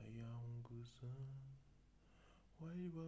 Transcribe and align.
Ayanguzan, 0.00 1.30
waiba 2.60 3.06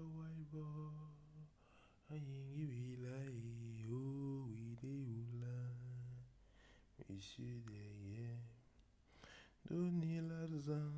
l'argent, 10.28 10.92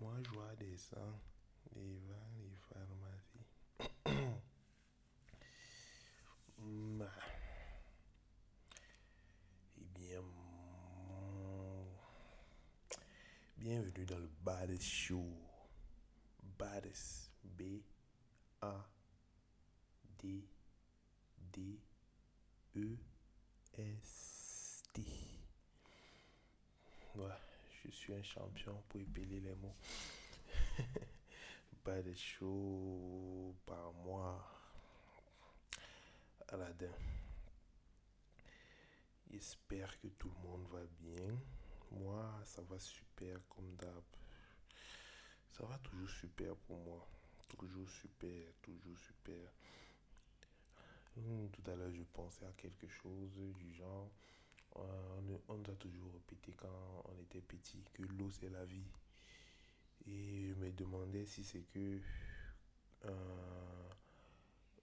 moi 0.00 0.14
je 0.22 0.30
vois 0.30 0.54
des 0.56 0.76
sangs, 0.76 1.20
devant 1.74 2.30
les 2.38 2.56
pharmacies. 2.68 3.48
Bah. 6.58 7.10
Eh 9.78 9.84
bien, 9.94 10.22
bienvenue 13.64 14.04
dans 14.04 14.18
le 14.18 14.28
Bad 14.42 14.78
Show. 14.78 15.24
Bades, 16.58 17.30
B 17.42 17.80
A 18.60 18.86
D 20.18 20.44
D 21.50 21.80
E 22.76 22.98
S 23.78 24.82
T. 24.92 25.02
Ouais, 27.14 27.24
je 27.82 27.90
suis 27.90 28.12
un 28.12 28.22
champion 28.22 28.82
pour 28.86 29.00
épeler 29.00 29.40
les 29.40 29.54
mots. 29.54 29.76
Bad 31.86 32.14
Show 32.14 33.56
par 33.64 33.94
moi. 33.94 34.46
Aladdin. 36.48 36.92
J'espère 39.30 39.98
que 40.00 40.08
tout 40.08 40.28
le 40.28 40.48
monde 40.50 40.66
va 40.70 40.84
bien. 41.00 41.34
Moi, 41.98 42.40
ça 42.44 42.62
va 42.62 42.78
super 42.78 43.38
comme 43.48 43.74
d'hab. 43.76 44.02
Ça 45.50 45.64
va 45.64 45.78
toujours 45.78 46.10
super 46.10 46.56
pour 46.56 46.78
moi. 46.78 47.06
Toujours 47.48 47.88
super, 47.88 48.52
toujours 48.62 48.98
super. 48.98 49.52
Hmm, 51.16 51.46
tout 51.48 51.70
à 51.70 51.76
l'heure, 51.76 51.92
je 51.92 52.02
pensais 52.12 52.44
à 52.44 52.52
quelque 52.52 52.88
chose 52.88 53.30
du 53.56 53.72
genre. 53.74 54.10
Euh, 54.76 55.38
on, 55.48 55.54
nous 55.54 55.70
a 55.70 55.74
toujours 55.76 56.12
répété 56.12 56.52
quand 56.56 57.04
on 57.04 57.16
était 57.22 57.40
petit 57.40 57.84
que 57.92 58.02
l'eau 58.02 58.30
c'est 58.30 58.50
la 58.50 58.64
vie. 58.64 58.90
Et 60.06 60.48
je 60.48 60.54
me 60.54 60.72
demandais 60.72 61.24
si 61.24 61.44
c'est 61.44 61.62
que 61.72 62.00
euh, 63.04 63.88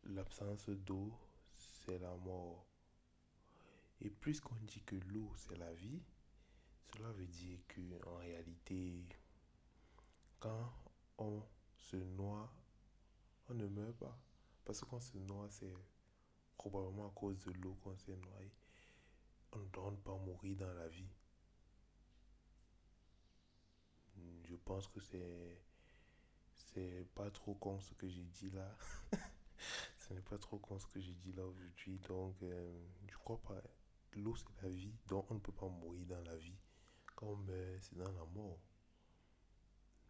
l'absence 0.06 0.70
d'eau 0.70 1.12
c'est 1.58 2.00
la 2.00 2.16
mort. 2.16 2.66
Et 4.00 4.10
puisqu'on 4.10 4.56
dit 4.62 4.82
que 4.84 4.96
l'eau 4.96 5.32
c'est 5.36 5.58
la 5.58 5.74
vie, 5.74 6.02
cela 6.94 7.12
veut 7.12 7.28
dire 7.28 7.60
que 7.68 7.82
en 8.08 8.18
réalité, 8.18 9.06
quand 10.40 10.74
on 11.18 11.42
se 11.76 11.98
noie, 11.98 12.52
on 13.50 13.54
ne 13.54 13.68
meurt 13.68 13.96
pas. 13.98 14.18
Parce 14.66 14.82
que 14.82 14.86
quand 14.86 14.98
on 14.98 15.02
se 15.02 15.18
noie, 15.18 15.48
c'est 15.50 15.74
probablement 16.58 17.08
à 17.08 17.12
cause 17.12 17.40
de 17.40 17.52
l'eau 17.54 17.76
qu'on 17.84 17.96
s'est 17.98 18.16
noyé. 18.16 18.52
On 19.54 19.60
ne 19.60 19.66
doit 19.70 19.94
pas 20.04 20.18
mourir 20.18 20.58
dans 20.58 20.74
la 20.74 20.88
vie. 20.88 21.10
Je 24.44 24.56
pense 24.56 24.88
que 24.88 25.00
c'est 25.00 25.62
c'est 26.56 27.06
pas 27.16 27.30
trop 27.32 27.54
con 27.56 27.80
ce 27.80 27.94
que 27.94 28.08
j'ai 28.08 28.24
dit 28.24 28.50
là. 28.52 28.78
ce 29.98 30.14
n'est 30.14 30.22
pas 30.22 30.38
trop 30.38 30.58
con 30.58 30.78
ce 30.80 30.88
que 30.88 31.00
j'ai 31.00 31.14
dit 31.14 31.34
là 31.34 31.46
aujourd'hui. 31.46 32.00
Donc, 32.00 32.42
euh, 32.44 32.88
je 33.10 33.18
crois 33.18 33.42
pas. 33.42 33.62
L'eau, 34.14 34.36
c'est 34.36 34.46
la 34.64 34.70
vie. 34.70 34.94
Donc, 35.08 35.30
on 35.32 35.36
ne 35.36 35.40
peut 35.40 35.52
pas 35.52 35.68
mourir 35.68 36.06
dans 36.06 36.22
la 36.22 36.36
vie. 36.36 36.58
On 37.22 37.36
meurt, 37.36 37.82
c'est 37.82 37.98
dans 37.98 38.12
la 38.12 38.26
mort. 38.26 38.60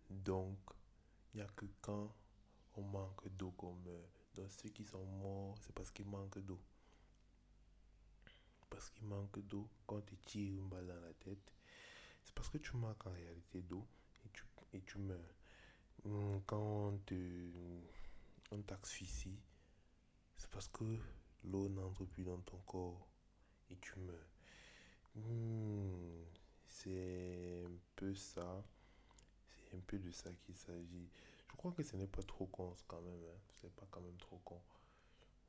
Donc, 0.10 0.58
il 1.34 1.38
n'y 1.38 1.42
a 1.42 1.48
que 1.48 1.66
quand 1.82 2.14
on 2.76 2.82
manque 2.82 3.28
d'eau 3.38 3.52
qu'on 3.52 3.74
meurt. 3.74 4.10
Donc, 4.36 4.50
ceux 4.52 4.70
qui 4.70 4.86
sont 4.86 5.06
morts, 5.06 5.58
c'est 5.62 5.74
parce 5.74 5.92
qu'ils 5.92 6.08
manquent 6.08 6.40
d'eau. 6.40 6.60
Parce 8.70 8.90
qu'ils 8.90 9.06
manquent 9.08 9.40
d'eau. 9.48 9.70
Quand 9.86 10.02
tu 10.06 10.18
tires 10.18 10.58
une 10.58 10.70
balle 10.70 10.88
dans 10.88 11.00
la 11.00 11.14
tête, 11.14 11.54
c'est 12.24 12.34
parce 12.34 12.50
que 12.50 12.58
tu 12.58 12.76
manques 12.78 13.06
en 13.06 13.12
réalité 13.12 13.62
d'eau 13.62 13.86
et 14.26 14.30
tu, 14.30 14.44
et 14.74 14.82
tu 14.82 14.98
meurs. 15.00 15.36
Hum, 16.06 16.42
quand 16.46 16.60
on 16.60 16.98
te 17.00 17.16
on 18.52 18.62
t'asphyxie, 18.64 19.40
c'est 20.38 20.50
parce 20.50 20.68
que 20.68 20.84
l'eau 21.44 21.70
n'entre 21.70 22.06
plus 22.06 22.24
dans 22.24 22.40
ton 22.42 22.58
corps 22.66 23.08
et 23.70 23.78
tu 23.78 23.98
meurs. 24.00 24.30
Hum, 25.16 26.26
c'est 26.72 27.64
un 27.66 27.78
peu 27.96 28.16
ça. 28.16 28.64
C'est 29.58 29.76
un 29.76 29.82
peu 29.82 30.00
de 30.00 30.10
ça 30.10 30.32
qu'il 30.34 30.56
s'agit. 30.56 31.10
Je 31.50 31.56
crois 31.58 31.72
que 31.72 31.84
ce 31.84 31.96
n'est 31.96 32.08
pas 32.08 32.24
trop 32.24 32.46
con 32.48 32.74
quand 32.88 33.02
même. 33.02 33.24
Hein. 33.24 33.40
C'est 33.62 33.74
pas 33.76 33.88
quand 33.92 34.02
même 34.02 34.18
trop 34.18 34.40
con. 34.44 34.60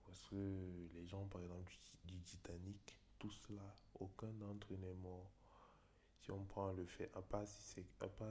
Parce 0.04 0.20
que 0.28 0.88
les 0.94 1.06
gens, 1.06 1.24
par 1.26 1.40
exemple, 1.40 1.72
du, 2.04 2.20
Titanic, 2.20 2.98
tout 3.18 3.30
cela, 3.30 3.62
aucun 4.00 4.32
d'entre 4.32 4.74
eux 4.74 4.76
n'est 4.76 4.94
mort. 4.94 5.30
Si 6.20 6.30
on 6.30 6.44
prend 6.44 6.72
le 6.72 6.84
fait, 6.86 7.10
à 7.14 7.22
part 7.22 7.46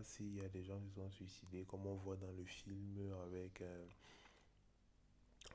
s'il 0.03 0.35
y 0.35 0.41
a 0.41 0.49
des 0.49 0.63
gens 0.63 0.79
qui 0.79 0.91
sont 0.91 1.09
suicidés, 1.09 1.65
comme 1.65 1.85
on 1.87 1.95
voit 1.95 2.17
dans 2.17 2.31
le 2.31 2.45
film 2.45 3.13
avec, 3.23 3.61
euh, 3.61 3.87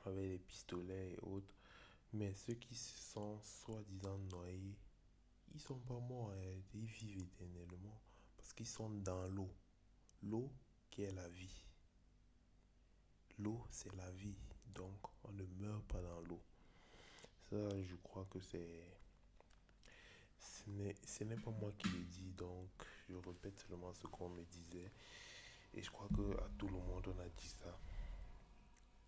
avec 0.05 0.29
les 0.29 0.37
pistolets 0.39 1.13
et 1.13 1.19
autres. 1.21 1.53
Mais 2.13 2.33
ceux 2.33 2.53
qui 2.53 2.75
sont 2.75 3.39
soi-disant 3.41 4.17
noyés, 4.31 4.77
ils 5.57 5.61
sont 5.61 5.79
pas 5.79 5.99
morts, 5.99 6.31
hein. 6.33 6.61
ils 6.75 6.85
vivent 6.85 7.23
éternellement. 7.23 7.99
Parce 8.37 8.53
qu'ils 8.53 8.67
sont 8.67 8.91
dans 8.91 9.27
l'eau. 9.27 9.49
L'eau 10.21 10.51
qui 10.91 11.01
est 11.01 11.11
la 11.11 11.27
vie. 11.29 11.65
L'eau, 13.39 13.65
c'est 13.71 13.93
la 13.95 14.11
vie. 14.11 14.37
Donc, 14.67 14.99
on 15.23 15.31
ne 15.31 15.43
meurt 15.59 15.83
pas 15.85 15.99
dans 15.99 16.21
l'eau. 16.21 16.41
Ça, 17.49 17.81
je 17.81 17.95
crois 17.95 18.25
que 18.29 18.39
c'est... 18.39 18.83
Ce 20.37 21.23
n'est 21.23 21.37
pas 21.37 21.51
moi 21.51 21.71
qui 21.77 21.87
le 21.87 22.03
dis, 22.03 22.33
donc 22.33 22.69
je 23.09 23.15
répète 23.15 23.57
seulement 23.57 23.93
ce 23.93 24.05
qu'on 24.05 24.29
me 24.29 24.43
disait. 24.43 24.91
Et 25.73 25.81
je 25.81 25.89
crois 25.89 26.09
que 26.09 26.37
à 26.39 26.49
tout 26.57 26.67
le 26.67 26.77
monde, 26.77 27.07
on 27.07 27.19
a 27.19 27.29
dit 27.29 27.47
ça. 27.47 27.79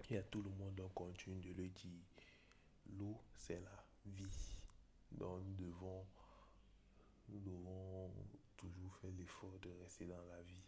Et 0.09 0.17
à 0.17 0.23
tout 0.23 0.41
le 0.41 0.49
monde, 0.51 0.79
on 0.79 0.89
continue 0.89 1.41
de 1.41 1.61
le 1.61 1.67
dire. 1.67 2.01
L'eau, 2.97 3.21
c'est 3.35 3.59
la 3.59 3.85
vie. 4.05 4.63
Donc, 5.11 5.43
nous 5.43 5.65
devons, 5.65 6.05
nous 7.31 7.39
devons 7.39 8.13
toujours 8.57 8.95
faire 8.97 9.11
l'effort 9.11 9.59
de 9.59 9.69
rester 9.81 10.05
dans 10.05 10.23
la 10.25 10.41
vie. 10.41 10.63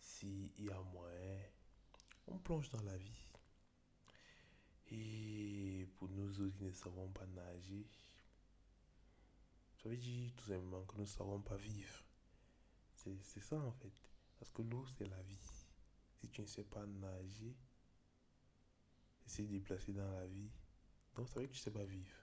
S'il 0.00 0.50
y 0.60 0.70
a 0.70 0.80
moyen, 0.82 1.40
on 2.26 2.38
plonge 2.38 2.70
dans 2.70 2.82
la 2.82 2.96
vie. 2.96 3.28
Et 4.90 5.88
pour 5.96 6.08
nous 6.10 6.40
autres 6.40 6.56
qui 6.56 6.64
ne 6.64 6.72
savons 6.72 7.08
pas 7.10 7.26
nager, 7.26 7.86
ça 9.82 9.88
veut 9.88 9.96
dire 9.96 10.32
tout 10.36 10.44
simplement 10.44 10.84
que 10.84 10.96
nous 10.96 11.02
ne 11.02 11.06
savons 11.06 11.40
pas 11.40 11.56
vivre. 11.56 12.04
C'est 12.94 13.40
ça 13.40 13.58
en 13.58 13.72
fait. 13.72 13.92
Parce 14.38 14.50
que 14.50 14.62
l'eau, 14.62 14.86
c'est 14.86 15.08
la 15.08 15.22
vie. 15.22 15.38
Si 16.20 16.28
tu 16.28 16.40
ne 16.40 16.46
sais 16.46 16.64
pas 16.64 16.86
nager, 16.86 17.56
essayer 19.26 19.48
de 19.48 19.54
déplacer 19.54 19.92
dans 19.92 20.10
la 20.12 20.26
vie, 20.26 20.50
donc 21.14 21.28
ça 21.28 21.40
veut 21.40 21.46
dire 21.46 21.50
que 21.50 21.54
tu 21.54 21.60
ne 21.60 21.64
sais 21.64 21.78
pas 21.78 21.84
vivre. 21.84 22.21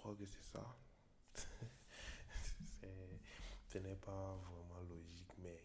Crois 0.00 0.14
que 0.14 0.24
c'est 0.24 0.42
ça. 0.42 0.64
ce 3.68 3.76
n'est 3.76 3.96
pas 3.96 4.34
vraiment 4.34 4.80
logique, 4.88 5.30
mais 5.36 5.62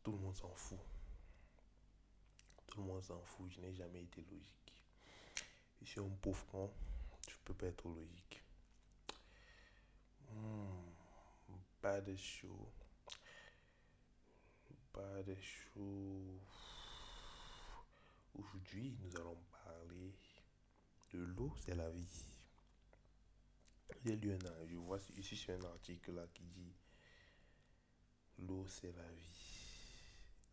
tout 0.00 0.12
le 0.12 0.18
monde 0.18 0.36
s'en 0.36 0.54
fout. 0.54 0.78
Tout 2.68 2.82
le 2.82 2.86
monde 2.86 3.02
s'en 3.02 3.20
fout. 3.22 3.50
Je 3.50 3.60
n'ai 3.60 3.74
jamais 3.74 4.04
été 4.04 4.22
logique. 4.30 4.78
Je 5.80 5.86
suis 5.86 6.00
un 6.00 6.08
pauvre 6.08 6.46
con. 6.46 6.72
Je 7.28 7.34
peux 7.44 7.54
pas 7.54 7.66
être 7.66 7.88
logique. 7.88 8.44
Hmm, 10.30 10.86
pas 11.80 12.00
de 12.00 12.14
chaud. 12.14 12.72
Pas 14.92 15.24
de 15.24 15.34
chaud. 15.34 16.38
Aujourd'hui, 18.34 18.96
nous 19.00 19.16
allons 19.16 19.42
parler 19.64 20.14
de 21.12 21.18
l'eau, 21.18 21.54
c'est 21.60 21.74
la 21.74 21.90
vie. 21.90 22.24
J'ai 24.04 24.16
lu 24.16 24.32
un, 24.32 24.66
je 24.66 24.76
vois 24.76 24.98
ici 25.16 25.36
sur 25.36 25.54
un 25.54 25.64
article 25.64 26.12
là 26.12 26.26
qui 26.34 26.44
dit 26.44 26.72
l'eau 28.38 28.66
c'est 28.66 28.92
la 28.92 29.08
vie. 29.12 29.36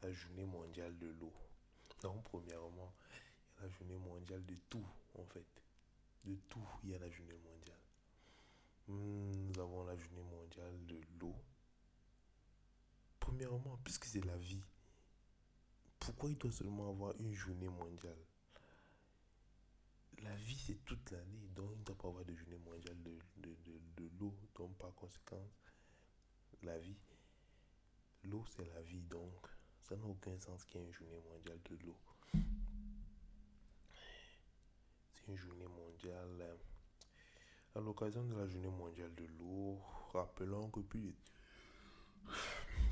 La 0.02 0.12
journée 0.12 0.46
mondiale 0.46 0.98
de 0.98 1.08
l'eau. 1.08 1.34
Donc 2.02 2.24
premièrement, 2.24 2.94
il 3.12 3.62
y 3.62 3.64
a 3.64 3.64
la 3.64 3.70
journée 3.70 3.98
mondiale 3.98 4.46
de 4.46 4.56
tout 4.70 4.86
en 5.16 5.26
fait. 5.26 5.48
De 6.26 6.36
tout, 6.50 6.68
il 6.84 6.90
y 6.90 6.96
a 6.96 7.00
la 7.00 7.10
journée 7.10 7.38
mondiale. 7.38 7.80
Hmm, 8.88 9.32
nous 9.32 9.60
avons 9.60 9.86
la 9.86 9.96
journée 9.98 10.24
mondiale 10.24 10.86
de 10.86 11.00
l'eau. 11.20 11.36
Premièrement, 13.20 13.80
puisque 13.84 14.06
c'est 14.06 14.24
la 14.26 14.38
vie, 14.38 14.64
pourquoi 16.00 16.30
il 16.30 16.38
doit 16.38 16.52
seulement 16.52 16.90
avoir 16.90 17.16
une 17.20 17.34
journée 17.34 17.70
mondiale? 17.70 18.29
C'est 20.70 20.86
toute 20.86 21.12
l'année, 21.12 21.50
donc 21.56 21.72
il 21.74 21.80
ne 21.80 21.84
doit 21.84 21.98
pas 21.98 22.08
avoir 22.10 22.24
de 22.24 22.36
journée 22.36 22.58
mondiale 22.58 23.02
de, 23.02 23.18
de, 23.38 23.56
de, 23.98 24.10
l'eau. 24.20 24.36
Donc 24.56 24.78
par 24.78 24.94
conséquent, 24.94 25.48
la 26.62 26.78
vie, 26.78 27.00
l'eau 28.24 28.46
c'est 28.56 28.66
la 28.74 28.82
vie, 28.82 29.02
donc 29.02 29.48
ça 29.82 29.96
n'a 29.96 30.06
aucun 30.06 30.38
sens 30.40 30.64
qu'il 30.66 30.82
y 30.82 30.84
ait 30.84 30.88
une 30.88 30.94
journée 30.94 31.20
mondiale 31.28 31.60
de 31.72 31.86
l'eau. 31.86 31.98
C'est 35.14 35.28
une 35.28 35.38
journée 35.38 35.68
mondiale. 35.68 36.42
Euh, 36.42 36.56
à 37.76 37.80
l'occasion 37.80 38.24
de 38.24 38.36
la 38.36 38.48
journée 38.48 38.70
mondiale 38.70 39.14
de 39.16 39.26
l'eau, 39.40 39.80
rappelons 40.14 40.70
que 40.70 40.82
plus 40.82 41.02
de 41.02 41.14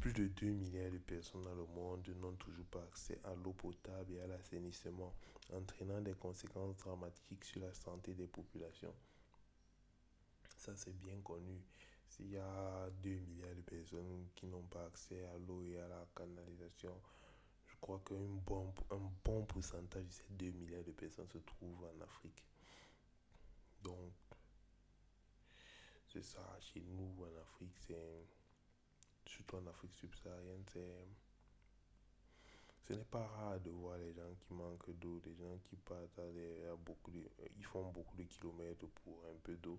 plus 0.08 0.24
de 0.24 0.28
2 0.28 0.48
milliards 0.54 0.92
de 0.92 1.00
personnes 1.00 1.44
dans 1.44 1.56
le 1.56 1.66
monde 1.66 2.08
n'ont 2.22 2.36
toujours 2.36 2.66
pas 2.68 2.82
accès 2.84 3.20
à 3.26 3.36
l'eau 3.36 3.52
potable 3.52 4.14
et 4.14 4.22
à 4.22 4.28
l'assainissement, 4.28 5.14
entraînant 5.54 6.00
des 6.00 6.14
conséquences 6.14 6.78
dramatiques 6.78 7.44
sur 7.44 7.62
la 7.62 7.74
santé 7.74 8.14
des 8.14 8.28
populations. 8.28 8.94
Ça, 10.56 10.74
c'est 10.76 10.98
bien 10.98 11.20
connu. 11.24 11.60
S'il 12.08 12.32
y 12.32 12.38
a 12.38 12.90
2 13.04 13.10
milliards 13.10 13.56
de 13.56 13.62
personnes 13.62 14.28
qui 14.34 14.46
n'ont 14.46 14.64
pas 14.64 14.86
accès 14.86 15.26
à 15.26 15.38
l'eau 15.46 15.62
et 15.64 15.78
à 15.78 15.88
la 15.90 16.06
canalisation, 16.16 16.96
je 17.68 17.76
crois 17.82 18.02
qu'un 18.06 18.16
bon, 18.46 18.74
un 18.92 19.12
bon 19.26 19.44
pourcentage 19.44 20.06
de 20.06 20.12
ces 20.12 20.24
2 20.30 20.52
milliards 20.52 20.86
de 20.86 20.92
personnes 20.92 21.28
se 21.28 21.40
trouvent 21.40 21.84
en 21.84 22.02
Afrique. 22.02 22.46
Donc, 23.84 24.14
c'est 26.08 26.24
ça. 26.24 26.58
Chez 26.62 26.82
nous, 26.82 27.14
en 27.24 27.42
Afrique, 27.42 27.78
c'est 27.86 28.37
surtout 29.28 29.58
en 29.58 29.68
Afrique 29.68 29.94
subsaharienne, 29.96 30.64
c'est 30.72 31.08
ce 32.88 32.94
n'est 32.94 33.04
pas 33.04 33.26
rare 33.28 33.60
de 33.60 33.70
voir 33.70 33.98
les 33.98 34.14
gens 34.14 34.34
qui 34.40 34.54
manquent 34.54 34.92
d'eau, 34.98 35.20
des 35.20 35.36
gens 35.36 35.58
qui 35.66 35.76
partent 35.76 36.20
à, 36.20 36.76
beaucoup 36.78 37.12
de, 37.12 37.22
ils 37.58 37.66
font 37.66 37.92
beaucoup 37.92 38.16
de 38.16 38.24
kilomètres 38.24 38.88
pour 38.88 39.26
un 39.26 39.38
peu 39.44 39.58
d'eau. 39.58 39.78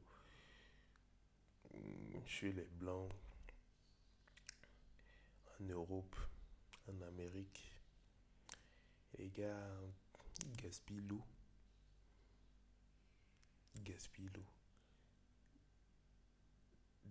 Hmm, 1.72 2.26
chez 2.26 2.52
les 2.52 2.68
blancs, 2.72 3.10
en 5.58 5.64
Europe, 5.64 6.16
en 6.86 7.00
Amérique, 7.00 7.72
les 9.16 9.30
gars 9.30 9.70
ils 10.44 10.56
gaspillent 10.56 11.00
l'eau. 11.00 11.24
Ils 13.76 13.84
gaspillent 13.84 14.30
l'eau. 14.34 14.46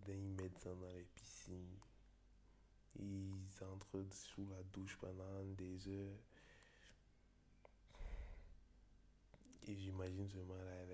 Ils 0.08 0.36
mettent 0.36 0.60
ça 0.60 0.74
dans 0.74 0.92
les 0.94 1.04
piscines 1.04 1.78
ils 3.00 3.64
entrent 3.64 4.04
sous 4.12 4.46
la 4.48 4.62
douche 4.74 4.98
pendant 4.98 5.44
des 5.58 5.88
heures. 5.88 6.20
Et 9.64 9.76
j'imagine 9.76 10.30
seulement 10.30 10.56
la, 10.56 10.86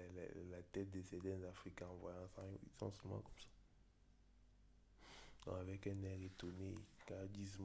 la, 0.50 0.63
tête 0.63 0.89
de 0.89 1.01
certains 1.03 1.44
Africains 1.44 1.88
en 1.88 1.95
voyant 1.95 2.27
ça. 2.35 2.41
Ils 2.63 2.71
sont 2.77 2.91
seulement 2.91 3.21
comme 3.21 3.39
ça. 5.45 5.59
avec 5.59 5.85
un 5.88 6.01
air 6.03 6.21
étonné. 6.21 6.75
Car 7.05 7.23
ils 7.25 7.31
disent 7.31 7.59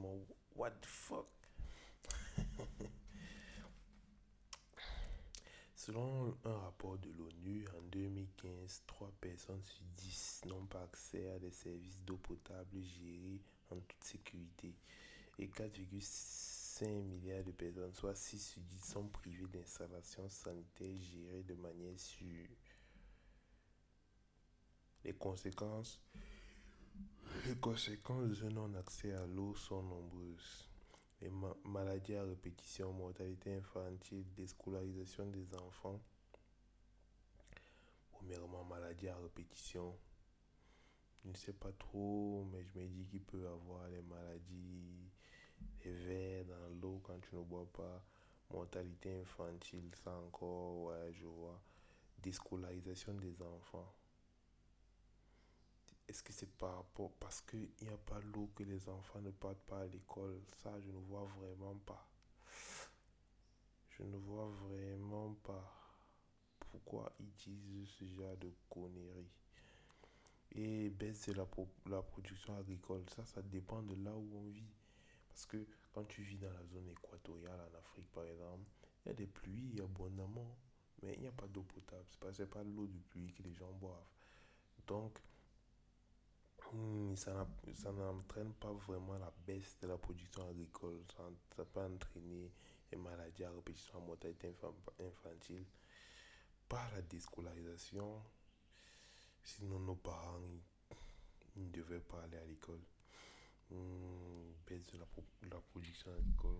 What 0.55 0.71
the 0.71 0.85
fuck? 0.85 1.27
Selon 5.75 6.37
un 6.43 6.57
rapport 6.57 6.97
de 6.99 7.09
l'ONU, 7.11 7.65
en 7.75 7.81
2015, 7.83 8.83
3 8.85 9.11
personnes 9.21 9.63
sur 9.63 9.81
10 9.95 10.41
n'ont 10.45 10.65
pas 10.65 10.83
accès 10.83 11.29
à 11.31 11.39
des 11.39 11.51
services 11.51 11.99
d'eau 12.01 12.17
potable 12.17 12.81
gérés 12.81 13.41
en 13.71 13.79
toute 13.79 14.03
sécurité 14.03 14.73
et 15.37 15.47
4,5 15.47 17.03
milliards 17.03 17.43
de 17.43 17.51
personnes, 17.51 17.93
soit 17.93 18.15
6 18.15 18.39
sur 18.39 18.61
10, 18.61 18.83
sont 18.83 19.07
privées 19.07 19.47
d'installations 19.47 20.27
sanitaires 20.29 21.01
gérées 21.01 21.43
de 21.43 21.53
manière 21.55 21.97
sûre. 21.99 22.49
Les 25.03 25.13
conséquences, 25.13 26.01
les 27.45 27.55
conséquences 27.55 28.39
de 28.39 28.49
non-accès 28.49 29.13
à 29.13 29.25
l'eau 29.25 29.55
sont 29.55 29.81
nombreuses. 29.81 30.67
Les 31.21 31.29
maladies 31.65 32.15
à 32.15 32.23
répétition, 32.23 32.93
mortalité 32.93 33.55
infantile, 33.55 34.25
déscolarisation 34.35 35.25
des 35.27 35.53
enfants. 35.55 35.99
Premièrement, 38.11 38.63
maladies 38.65 39.09
à 39.09 39.17
répétition, 39.17 39.97
je 41.23 41.29
ne 41.29 41.35
sais 41.35 41.53
pas 41.53 41.71
trop, 41.73 42.45
mais 42.51 42.63
je 42.63 42.79
me 42.79 42.87
dis 42.87 43.05
qu'il 43.05 43.21
peut 43.21 43.47
avoir 43.47 43.87
les 43.89 44.01
maladies, 44.01 45.09
les 45.83 45.93
vers 45.93 46.45
dans 46.45 46.69
l'eau 46.81 47.01
quand 47.03 47.19
tu 47.19 47.35
ne 47.35 47.41
bois 47.43 47.67
pas, 47.73 48.03
mortalité 48.51 49.21
infantile, 49.21 49.91
ça 50.03 50.11
encore, 50.11 50.83
ouais, 50.83 51.11
je 51.13 51.25
vois, 51.25 51.61
déscolarisation 52.19 53.13
des 53.15 53.41
enfants. 53.41 53.93
Est-ce 56.07 56.23
que 56.23 56.33
c'est 56.33 56.51
par 56.57 56.77
rapport, 56.77 57.11
parce 57.19 57.41
qu'il 57.41 57.69
n'y 57.81 57.89
a 57.89 57.97
pas 57.97 58.19
l'eau 58.33 58.49
que 58.55 58.63
les 58.63 58.89
enfants 58.89 59.21
ne 59.21 59.29
partent 59.29 59.63
pas 59.67 59.81
à 59.81 59.87
l'école 59.87 60.41
Ça, 60.63 60.79
je 60.79 60.89
ne 60.89 60.97
vois 60.97 61.25
vraiment 61.37 61.75
pas. 61.85 62.09
Je 63.89 64.03
ne 64.03 64.17
vois 64.17 64.47
vraiment 64.47 65.35
pas 65.43 65.71
pourquoi 66.59 67.11
ils 67.19 67.31
disent 67.33 67.89
ce 67.99 68.05
genre 68.05 68.37
de 68.37 68.51
conneries 68.69 69.29
et 70.55 70.89
baisse 70.89 71.27
de 71.27 71.33
la, 71.33 71.47
la 71.89 72.01
production 72.01 72.57
agricole. 72.57 73.03
Ça, 73.15 73.25
ça 73.25 73.41
dépend 73.41 73.81
de 73.83 73.95
là 74.03 74.15
où 74.15 74.29
on 74.35 74.49
vit. 74.49 74.73
Parce 75.29 75.45
que 75.45 75.65
quand 75.93 76.03
tu 76.05 76.21
vis 76.21 76.37
dans 76.37 76.51
la 76.51 76.65
zone 76.65 76.89
équatoriale 76.89 77.59
en 77.59 77.77
Afrique, 77.77 78.11
par 78.11 78.25
exemple, 78.25 78.65
il 79.05 79.09
y 79.09 79.11
a 79.11 79.13
des 79.13 79.27
pluies 79.27 79.79
abondamment, 79.81 80.57
mais 81.01 81.13
il 81.15 81.21
n'y 81.21 81.27
a 81.27 81.31
pas 81.31 81.47
d'eau 81.47 81.63
potable. 81.63 82.05
Ce 82.33 82.41
n'est 82.41 82.47
pas, 82.47 82.63
l'eau 82.63 82.87
de 82.87 82.97
pluie 83.09 83.33
que 83.33 83.43
les 83.43 83.53
gens 83.53 83.71
boivent. 83.73 83.93
Donc, 84.87 85.19
hmm, 86.73 87.15
ça 87.15 87.45
n'entraîne 87.91 88.53
pas 88.53 88.71
vraiment 88.73 89.17
la 89.17 89.31
baisse 89.45 89.77
de 89.81 89.87
la 89.87 89.97
production 89.97 90.49
agricole. 90.49 91.03
Ça, 91.15 91.23
ça 91.55 91.65
peut 91.65 91.81
entraîner 91.81 92.51
les 92.91 92.97
maladies 92.97 93.43
à 93.43 93.51
répétition, 93.51 93.99
la 93.99 94.05
mortalité 94.05 94.53
infantile 94.99 95.65
par 96.67 96.91
la 96.93 97.01
déscolarisation 97.01 98.21
Sinon, 99.49 99.79
nos 99.79 99.95
parents, 99.95 100.39
ne 101.55 101.69
devaient 101.71 101.99
pas 101.99 102.21
aller 102.21 102.37
à 102.37 102.45
l'école. 102.45 102.81
Hmm, 103.71 104.51
baisse 104.67 104.85
de 104.93 104.97
la, 104.99 105.05
la 105.49 105.59
production 105.59 106.11
agricole. 106.11 106.59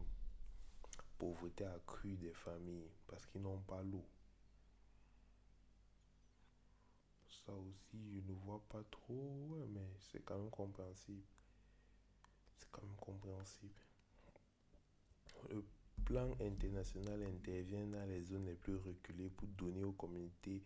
Pauvreté 1.19 1.65
accrue 1.65 2.15
des 2.18 2.33
familles 2.33 2.89
parce 3.07 3.25
qu'ils 3.27 3.41
n'ont 3.41 3.59
pas 3.59 3.83
l'eau. 3.83 4.06
Ça 7.45 7.54
aussi, 7.54 8.11
je 8.11 8.21
ne 8.21 8.33
vois 8.40 8.63
pas 8.69 8.83
trop, 8.90 9.56
mais 9.69 9.85
c'est 10.11 10.23
quand 10.25 10.40
même 10.40 10.49
compréhensible. 10.49 11.23
C'est 12.57 12.69
quand 12.71 12.81
même 12.81 12.95
compréhensible. 12.95 13.81
Le 15.49 15.63
plan 16.06 16.35
international 16.42 17.21
intervient 17.23 17.85
dans 17.85 18.06
les 18.07 18.21
zones 18.23 18.45
les 18.45 18.56
plus 18.56 18.78
reculées 18.78 19.30
pour 19.30 19.47
donner 19.49 19.83
aux 19.83 19.92
communautés 19.92 20.63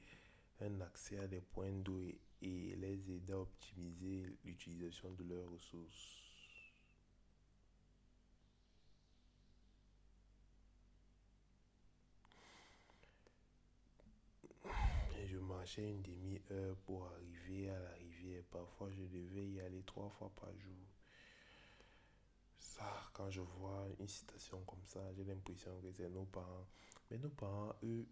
un 0.61 0.81
accès 0.81 1.17
à 1.19 1.27
des 1.27 1.41
points 1.41 1.71
d'eau 1.71 1.99
et, 2.41 2.75
les 2.75 3.11
aider 3.11 3.33
à 3.33 3.39
optimiser 3.39 4.37
l'utilisation 4.43 5.11
de 5.13 5.23
leurs 5.23 5.49
ressources. 5.49 6.19
je 15.25 15.37
marchais 15.37 15.89
une 15.89 16.01
demi-heure 16.01 16.75
pour 16.85 17.07
arriver 17.07 17.69
à 17.69 17.79
la 17.79 17.89
rivière. 17.91 18.43
Parfois, 18.51 18.91
je 18.91 19.03
devais 19.03 19.47
y 19.47 19.59
aller 19.61 19.81
trois 19.83 20.09
fois 20.09 20.31
par 20.35 20.49
jour. 20.59 20.77
Ça, 22.57 23.09
quand 23.13 23.29
je 23.29 23.41
vois 23.41 23.87
une 23.99 24.07
citation 24.07 24.61
comme 24.65 24.83
ça, 24.85 24.99
j'ai 25.15 25.23
l'impression 25.23 25.79
que 25.81 25.91
c'est 25.91 26.09
nos 26.09 26.25
parents. 26.25 26.67
Mais 27.09 27.17
nos 27.17 27.29
parents, 27.29 27.73
eux, 27.83 28.05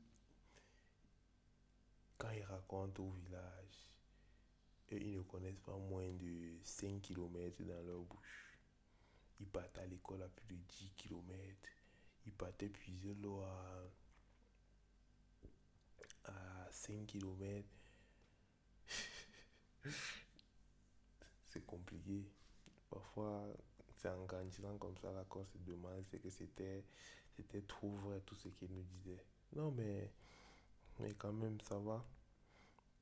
quand 2.22 2.30
ils 2.30 2.44
racontent 2.44 3.02
au 3.02 3.10
village, 3.10 3.88
et 4.90 4.98
ils 4.98 5.18
ne 5.18 5.24
connaissent 5.24 5.60
pas 5.66 5.76
moins 5.76 6.12
de 6.14 6.60
5 6.62 7.02
km 7.02 7.64
dans 7.64 7.82
leur 7.82 8.02
bouche. 8.02 8.60
Ils 9.40 9.48
partent 9.48 9.80
à 9.80 9.88
l'école 9.88 10.22
à 10.22 10.28
plus 10.28 10.56
de 10.56 10.62
10 10.62 10.92
km. 10.98 11.34
Ils 12.28 12.34
partent 12.34 12.68
puiser 12.68 13.16
l'eau 13.16 13.42
à, 13.42 13.90
à 16.26 16.68
5 16.70 17.08
km. 17.08 17.68
c'est 21.50 21.66
compliqué. 21.66 22.30
Parfois, 22.92 23.48
c'est 23.96 24.10
en 24.10 24.26
grandissant 24.26 24.78
comme 24.78 24.98
ça 24.98 25.26
qu'on 25.28 25.46
se 25.46 25.58
demande 25.58 26.04
c'est 26.12 26.20
que 26.20 26.30
c'était 26.30 26.84
trop 27.68 27.96
vrai 27.96 28.22
tout 28.28 28.36
ce 28.36 28.50
qu'ils 28.50 28.72
nous 28.72 28.84
disaient. 28.84 29.26
Non 29.56 29.72
mais 29.72 30.12
mais 31.00 31.14
quand 31.14 31.34
même, 31.34 31.60
ça 31.62 31.78
va. 31.78 32.04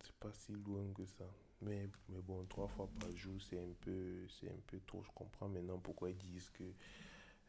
C'est 0.01 0.15
pas 0.15 0.31
si 0.31 0.53
loin 0.53 0.91
que 0.93 1.05
ça. 1.05 1.25
Mais, 1.61 1.89
mais 2.07 2.21
bon, 2.21 2.45
trois 2.45 2.67
fois 2.67 2.89
par 2.99 3.11
jour, 3.15 3.35
c'est 3.41 3.59
un 3.59 3.73
peu, 3.81 4.25
un 4.43 4.61
peu 4.65 4.79
trop. 4.85 5.03
Je 5.03 5.11
comprends 5.13 5.49
maintenant 5.49 5.77
pourquoi 5.79 6.09
ils 6.09 6.17
disent 6.17 6.49
que 6.51 6.63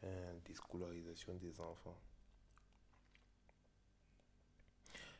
hein, 0.03 0.33
déscolarisation 0.45 1.35
des 1.35 1.59
enfants. 1.61 1.97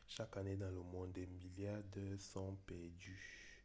Chaque 0.06 0.36
année 0.36 0.56
dans 0.56 0.70
le 0.70 0.82
monde, 0.82 1.12
des 1.12 1.26
milliards 1.26 1.82
sont 2.18 2.54
perdus 2.66 3.64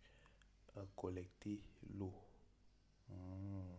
à 0.78 0.82
collecter 0.96 1.62
l'eau. 1.94 2.14
Hmm. 3.10 3.76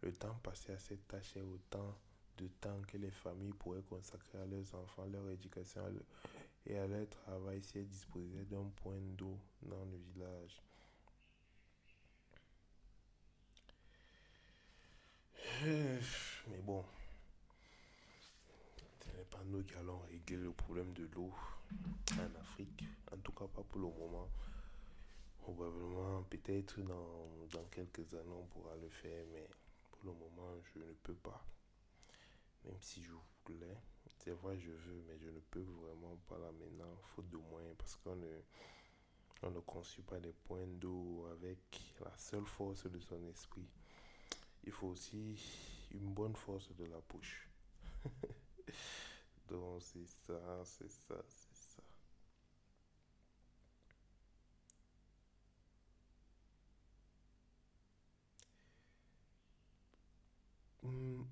Le 0.00 0.12
temps 0.12 0.38
passé 0.42 0.72
à 0.72 0.78
cette 0.78 1.06
tâche 1.06 1.36
est 1.36 1.42
autant 1.42 1.94
de 2.38 2.48
temps 2.48 2.80
que 2.86 2.96
les 2.96 3.10
familles 3.10 3.52
pourraient 3.52 3.82
consacrer 3.82 4.38
à 4.38 4.46
leurs 4.46 4.74
enfants, 4.74 5.06
leur 5.06 5.28
éducation 5.30 5.82
et 6.66 6.78
à 6.78 6.86
leur 6.86 7.08
travail 7.08 7.62
si 7.62 7.78
elles 7.78 7.86
disposaient 7.86 8.44
d'un 8.44 8.68
point 8.82 9.00
d'eau 9.16 9.38
dans 9.62 9.84
le 9.84 9.96
village. 10.12 10.62
Mais 15.62 16.60
bon, 16.62 16.84
ce 19.00 19.16
n'est 19.16 19.24
pas 19.24 19.42
nous 19.44 19.62
qui 19.62 19.74
allons 19.74 19.98
régler 20.00 20.36
le 20.36 20.52
problème 20.52 20.92
de 20.92 21.08
l'eau 21.14 21.32
en 22.12 22.40
Afrique. 22.40 22.84
En 23.12 23.16
tout 23.18 23.32
cas, 23.32 23.46
pas 23.46 23.62
pour 23.62 23.80
le 23.80 23.86
moment. 23.86 24.28
Probablement, 25.38 26.22
peut-être 26.24 26.80
dans, 26.82 27.46
dans 27.52 27.64
quelques 27.70 28.12
années, 28.14 28.34
on 28.36 28.46
pourra 28.46 28.74
le 28.76 28.88
faire, 28.88 29.24
mais 29.32 29.48
pour 29.90 30.04
le 30.04 30.12
moment, 30.12 30.60
je 30.74 30.80
ne 30.80 30.92
peux 31.02 31.14
pas. 31.14 31.46
Même 32.64 32.80
si 32.80 33.02
je 33.02 33.12
voulais, 33.44 33.78
c'est 34.26 34.32
vrai, 34.32 34.58
je 34.58 34.72
veux, 34.72 35.04
mais 35.06 35.16
je 35.20 35.28
ne 35.30 35.38
peux 35.52 35.60
vraiment 35.60 36.18
pas 36.28 36.36
là 36.38 36.50
maintenant, 36.58 36.96
faute 37.14 37.30
de 37.30 37.36
moyens, 37.36 37.76
parce 37.78 37.94
qu'on 37.94 38.16
ne, 38.16 38.26
on 39.42 39.50
ne 39.50 39.60
conçut 39.60 40.02
pas 40.02 40.20
des 40.20 40.32
points 40.32 40.66
d'eau 40.66 41.26
avec 41.32 41.58
la 42.04 42.12
seule 42.18 42.46
force 42.46 42.86
de 42.90 42.98
son 43.00 43.22
esprit 43.28 43.66
il 44.64 44.72
faut 44.72 44.88
aussi 44.88 45.38
une 45.92 46.12
bonne 46.12 46.36
force 46.36 46.74
de 46.76 46.84
la 46.86 47.00
bouche. 47.08 47.48
Donc 49.48 49.82
c'est 49.82 50.06
ça, 50.26 50.62
c'est 50.64 50.90
ça, 50.90 51.16
c'est 51.28 51.56
ça. 51.56 51.82
Il 60.98 61.26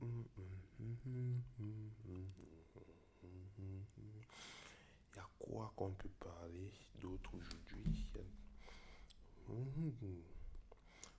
y 5.16 5.18
a 5.18 5.26
quoi 5.38 5.72
qu'on 5.74 5.92
peut 5.92 6.10
parler 6.20 6.70
d'autre 7.00 7.30
aujourd'hui? 7.34 8.06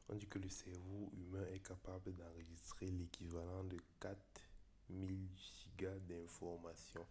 On 0.07 0.13
dit 0.15 0.27
que 0.27 0.37
le 0.37 0.49
cerveau 0.49 1.11
humain 1.17 1.47
est 1.53 1.65
capable 1.65 2.13
d'enregistrer 2.15 2.85
l'équivalent 2.87 3.63
de 3.63 3.77
4000 3.99 5.27
gigas 5.35 5.97
d'informations. 6.07 7.07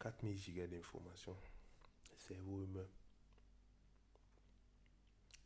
4000 0.00 0.36
gigas 0.36 0.66
d'informations. 0.66 1.36
Cerveau 2.16 2.64
humain. 2.64 2.88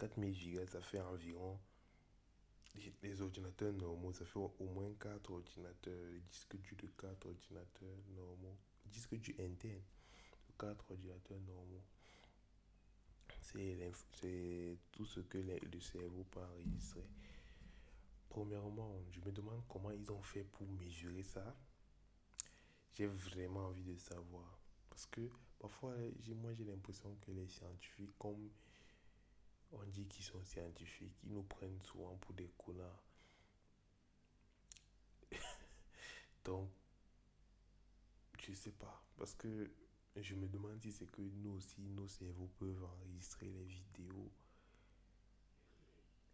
4000 0.02 0.34
gigas, 0.34 0.66
ça 0.66 0.80
fait 0.80 1.00
environ. 1.00 1.60
Les 3.02 3.20
ordinateurs 3.20 3.72
normaux, 3.72 4.12
ça 4.12 4.24
fait 4.24 4.38
au 4.38 4.64
moins 4.74 4.92
4 4.98 5.30
ordinateurs. 5.30 6.10
Les 6.10 6.20
disques 6.22 6.56
durs 6.56 6.76
de 6.76 6.88
4 6.98 7.26
ordinateurs 7.26 7.98
normaux. 8.16 8.58
Disques 8.86 9.14
durs 9.14 9.38
internes. 9.38 9.84
4 10.58 10.90
ordinateurs 10.90 11.38
normaux. 11.42 11.84
C'est 13.42 14.76
tout 14.90 15.04
ce 15.04 15.20
que 15.20 15.38
le 15.38 15.80
cerveau 15.80 16.24
peut 16.24 16.40
enregistrer. 16.40 17.06
Premièrement, 18.28 18.96
je 19.12 19.20
me 19.20 19.30
demande 19.30 19.62
comment 19.68 19.92
ils 19.92 20.10
ont 20.10 20.22
fait 20.22 20.42
pour 20.42 20.66
mesurer 20.66 21.22
ça. 21.22 21.54
J'ai 22.94 23.06
vraiment 23.06 23.66
envie 23.66 23.84
de 23.84 23.94
savoir. 23.96 24.58
Parce 24.90 25.06
que 25.06 25.30
parfois, 25.60 25.94
moi 26.34 26.52
j'ai 26.54 26.64
l'impression 26.64 27.14
que 27.20 27.30
les 27.30 27.46
scientifiques, 27.46 28.18
comme 28.18 28.50
on 29.72 29.84
dit 29.86 30.06
qu'ils 30.06 30.24
sont 30.24 30.42
scientifiques, 30.44 31.16
ils 31.24 31.32
nous 31.32 31.42
prennent 31.42 31.80
souvent 31.82 32.16
pour 32.16 32.34
des 32.34 32.50
connards. 32.58 33.04
Donc, 36.44 36.70
je 38.38 38.52
sais 38.52 38.72
pas. 38.72 39.02
Parce 39.16 39.34
que 39.34 39.70
je 40.16 40.34
me 40.34 40.48
demande 40.48 40.80
si 40.80 40.92
c'est 40.92 41.10
que 41.10 41.22
nous 41.22 41.52
aussi, 41.52 41.80
nos 41.80 42.08
cerveaux 42.08 42.50
peuvent 42.58 42.84
enregistrer 42.84 43.46
les 43.46 43.64
vidéos. 43.64 44.30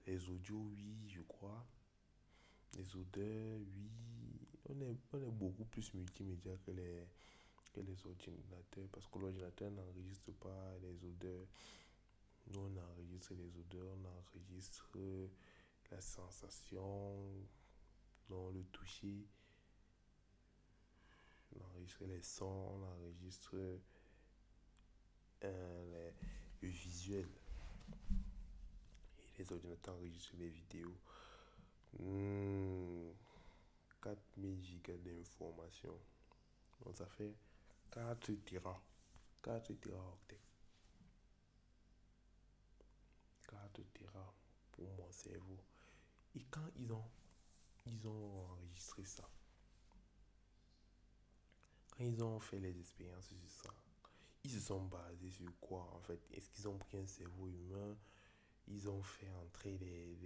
Les 0.06 0.28
audios, 0.28 0.70
oui, 0.74 1.08
je 1.08 1.20
crois. 1.22 1.66
Les 2.74 2.96
odeurs, 2.96 3.58
oui. 3.58 3.90
On 4.70 4.80
est, 4.80 4.96
on 5.12 5.22
est 5.22 5.30
beaucoup 5.30 5.64
plus 5.64 5.94
multimédia 5.94 6.52
que 6.66 6.70
les, 6.72 7.06
que 7.72 7.80
les 7.80 8.06
ordinateurs. 8.06 8.88
Parce 8.92 9.06
que 9.06 9.18
l'ordinateur 9.18 9.70
n'enregistre 9.70 10.32
pas 10.32 10.76
les 10.82 11.04
odeurs. 11.04 11.46
Nous, 12.50 12.60
on 12.60 12.76
enregistre 12.76 13.34
les 13.34 13.58
odeurs, 13.58 13.96
on 14.02 14.04
enregistre 14.06 14.98
la 15.90 16.00
sensation, 16.00 17.14
dans 18.28 18.50
le 18.50 18.62
toucher 18.64 19.26
on 21.54 21.64
enregistre 21.64 22.04
les 22.06 22.22
sons, 22.22 22.46
on 22.46 22.82
enregistre 22.82 23.56
euh, 25.44 26.10
le 26.60 26.68
visuel. 26.68 27.28
Et 29.18 29.38
les 29.38 29.52
ordinateurs 29.52 29.94
enregistrent 29.94 30.36
les 30.38 30.48
vidéos. 30.48 30.96
4000 34.02 34.56
hmm, 34.56 34.62
gigas 34.62 34.98
d'informations. 34.98 35.98
Donc 36.84 36.96
ça 36.96 37.06
fait 37.06 37.34
4 37.90 38.32
tira. 38.44 38.80
4 39.42 39.72
teraoctets. 39.74 40.47
4 43.48 43.82
tera 43.94 44.34
pour 44.72 44.88
mon 44.96 45.10
cerveau. 45.10 45.58
Et 46.34 46.44
quand 46.50 46.68
ils 46.76 46.92
ont, 46.92 47.10
ils 47.86 48.06
ont 48.06 48.46
enregistré 48.52 49.04
ça, 49.04 49.28
ils 52.00 52.22
ont 52.22 52.38
fait 52.38 52.60
les 52.60 52.78
expériences 52.78 53.26
sur 53.26 53.50
ça, 53.50 53.70
ils 54.44 54.50
se 54.50 54.60
sont 54.60 54.84
basés 54.84 55.30
sur 55.30 55.50
quoi 55.60 55.90
en 55.94 56.00
fait? 56.00 56.20
Est-ce 56.32 56.48
qu'ils 56.50 56.68
ont 56.68 56.78
pris 56.78 56.98
un 56.98 57.06
cerveau 57.06 57.48
humain? 57.48 57.96
Ils 58.68 58.88
ont 58.88 59.02
fait 59.02 59.30
entrer 59.30 59.78
les, 59.78 60.18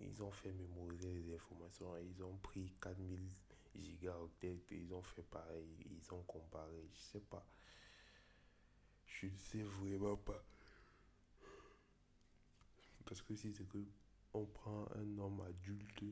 Ils 0.00 0.22
ont 0.22 0.32
fait 0.32 0.52
mémoriser 0.52 1.12
les 1.12 1.34
informations 1.34 1.96
ils 1.98 2.22
ont 2.22 2.36
pris 2.38 2.74
4000 2.82 3.20
gigaoctets 3.74 4.64
et 4.70 4.76
ils 4.76 4.92
ont 4.92 5.02
fait 5.02 5.22
pareil. 5.22 5.68
Ils 5.90 6.12
ont 6.12 6.22
comparé. 6.22 6.88
Je 6.92 7.00
sais 7.00 7.20
pas. 7.20 7.46
Je 9.06 9.26
ne 9.26 9.36
sais 9.36 9.62
vraiment 9.62 10.16
pas. 10.16 10.42
Parce 13.06 13.22
que 13.22 13.34
si 13.34 13.52
c'est 13.52 13.66
que 13.68 13.78
on 14.34 14.44
prend 14.44 14.86
un 14.96 15.18
homme 15.18 15.40
adulte, 15.40 16.04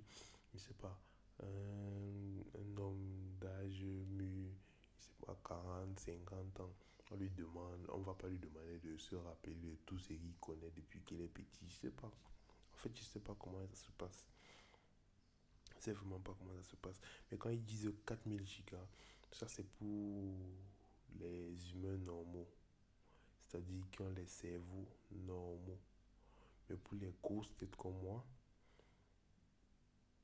je 0.52 0.58
sais 0.58 0.74
pas, 0.74 0.98
un, 1.42 2.76
homme 2.78 3.36
d'âge 3.40 3.84
mûr 3.84 4.50
c'est 4.98 5.26
pas 5.26 5.36
40, 5.46 5.98
50 5.98 6.60
ans, 6.60 6.72
on 7.10 7.16
lui 7.16 7.30
demande, 7.30 7.86
on 7.92 7.98
va 7.98 8.14
pas 8.14 8.28
lui 8.28 8.38
demander 8.38 8.78
de 8.78 8.96
se 8.96 9.14
rappeler 9.16 9.54
de 9.54 9.76
tout 9.84 9.98
ce 9.98 10.08
qu'il 10.08 10.34
connaît 10.40 10.70
depuis 10.74 11.00
qu'il 11.02 11.20
est 11.20 11.28
petit. 11.28 11.68
Je 11.68 11.74
sais 11.74 11.90
pas. 11.90 12.06
En 12.06 12.76
fait, 12.76 12.90
je 12.96 13.02
sais 13.02 13.20
pas 13.20 13.36
comment 13.38 13.66
ça 13.66 13.76
se 13.76 13.90
passe. 13.92 14.26
Je 15.76 15.82
sais 15.82 15.92
vraiment 15.92 16.20
pas 16.20 16.34
comment 16.38 16.56
ça 16.56 16.70
se 16.70 16.76
passe. 16.76 17.00
Mais 17.30 17.36
quand 17.36 17.50
ils 17.50 17.62
disent 17.62 17.92
4000 18.06 18.46
gigas, 18.46 18.86
ça 19.32 19.48
c'est 19.48 19.66
pour 19.76 20.34
les 21.20 21.72
humains 21.72 21.98
normaux. 21.98 22.48
C'est-à-dire 23.42 23.84
qui 23.90 24.00
ont 24.00 24.10
les 24.10 24.26
cerveaux 24.26 24.88
normaux. 25.10 25.78
Mais 26.68 26.76
pour 26.76 26.96
les 26.96 27.12
grosses 27.22 27.54
têtes 27.56 27.76
comme 27.76 27.98
moi, 28.02 28.24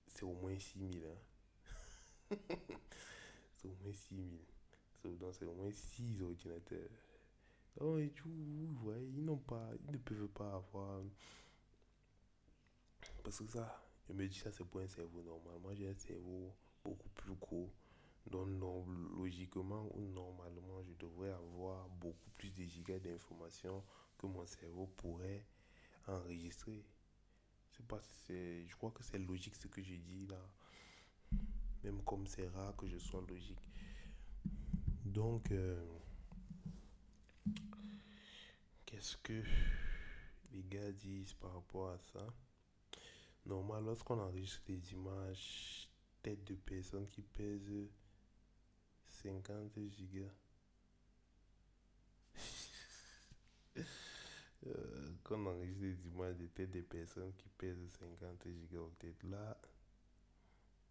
c'est 0.06 0.24
au 0.24 0.32
moins 0.34 0.58
6000. 0.58 1.04
Hein? 1.06 2.36
c'est 3.56 3.68
au 3.68 3.76
moins 3.82 3.92
6000 3.92 4.40
donc 5.04 5.34
c'est 5.34 5.44
au 5.44 5.54
moins 5.54 5.70
6 5.70 6.22
ordinateurs. 6.22 6.90
Donc, 7.78 7.98
ils 8.26 9.24
n'ont 9.24 9.38
pas, 9.38 9.70
ils 9.84 9.92
ne 9.92 9.98
peuvent 9.98 10.28
pas 10.28 10.54
avoir. 10.54 11.02
Parce 13.22 13.38
que 13.38 13.46
ça, 13.46 13.82
je 14.08 14.12
me 14.12 14.26
dis 14.26 14.38
ça, 14.38 14.50
c'est 14.52 14.64
pour 14.64 14.80
un 14.80 14.88
cerveau 14.88 15.22
normal. 15.22 15.58
Moi, 15.62 15.74
j'ai 15.74 15.88
un 15.88 15.94
cerveau 15.94 16.54
beaucoup 16.84 17.08
plus 17.10 17.34
gros. 17.34 17.72
Donc, 18.30 18.48
logiquement 19.16 19.88
ou 19.94 20.08
normalement, 20.08 20.82
je 20.82 20.92
devrais 20.94 21.30
avoir 21.30 21.88
beaucoup 21.88 22.30
plus 22.36 22.50
de 22.50 22.64
gigas 22.64 22.98
d'informations 22.98 23.82
que 24.18 24.26
mon 24.26 24.44
cerveau 24.46 24.86
pourrait 24.96 25.46
enregistrer. 26.10 26.84
C'est 27.70 27.86
pas, 27.86 28.00
je 28.28 28.76
crois 28.76 28.90
que 28.90 29.02
c'est 29.02 29.18
logique 29.18 29.56
ce 29.56 29.68
que 29.68 29.82
je 29.82 29.94
dis 29.94 30.26
là. 30.26 30.40
Même 31.84 32.02
comme 32.02 32.26
c'est 32.26 32.48
rare 32.48 32.76
que 32.76 32.86
je 32.86 32.98
sois 32.98 33.24
logique. 33.28 33.60
Donc, 35.04 35.50
euh, 35.50 35.82
qu'est-ce 38.84 39.16
que 39.16 39.42
les 40.52 40.62
gars 40.64 40.92
disent 40.92 41.32
par 41.34 41.54
rapport 41.54 41.90
à 41.90 41.98
ça? 41.98 42.26
Normalement, 43.46 43.88
lorsqu'on 43.88 44.18
enregistre 44.20 44.62
des 44.66 44.92
images 44.92 45.88
tête 46.22 46.44
de 46.44 46.54
personnes 46.54 47.08
qui 47.08 47.22
pèsent 47.22 47.88
50 49.22 49.78
gigas. 49.88 50.32
Euh, 54.66 55.10
quand 55.22 55.36
on 55.36 55.46
enregistre 55.46 55.80
des 55.80 56.08
images 56.08 56.36
de 56.36 56.64
des 56.66 56.82
personnes 56.82 57.32
qui 57.34 57.48
pèsent 57.48 57.78
50 57.98 58.46
gigaoctets, 58.48 59.14
là, 59.24 59.56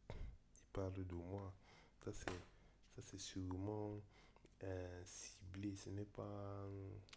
ils 0.10 0.68
parlent 0.74 1.06
de 1.06 1.14
moi. 1.14 1.54
Ça, 2.04 2.12
c'est, 3.02 3.20
sûrement 3.20 4.02
euh, 4.64 5.04
ciblé. 5.06 5.76
Ce 5.76 5.90
n'est 5.90 6.06
pas 6.06 6.68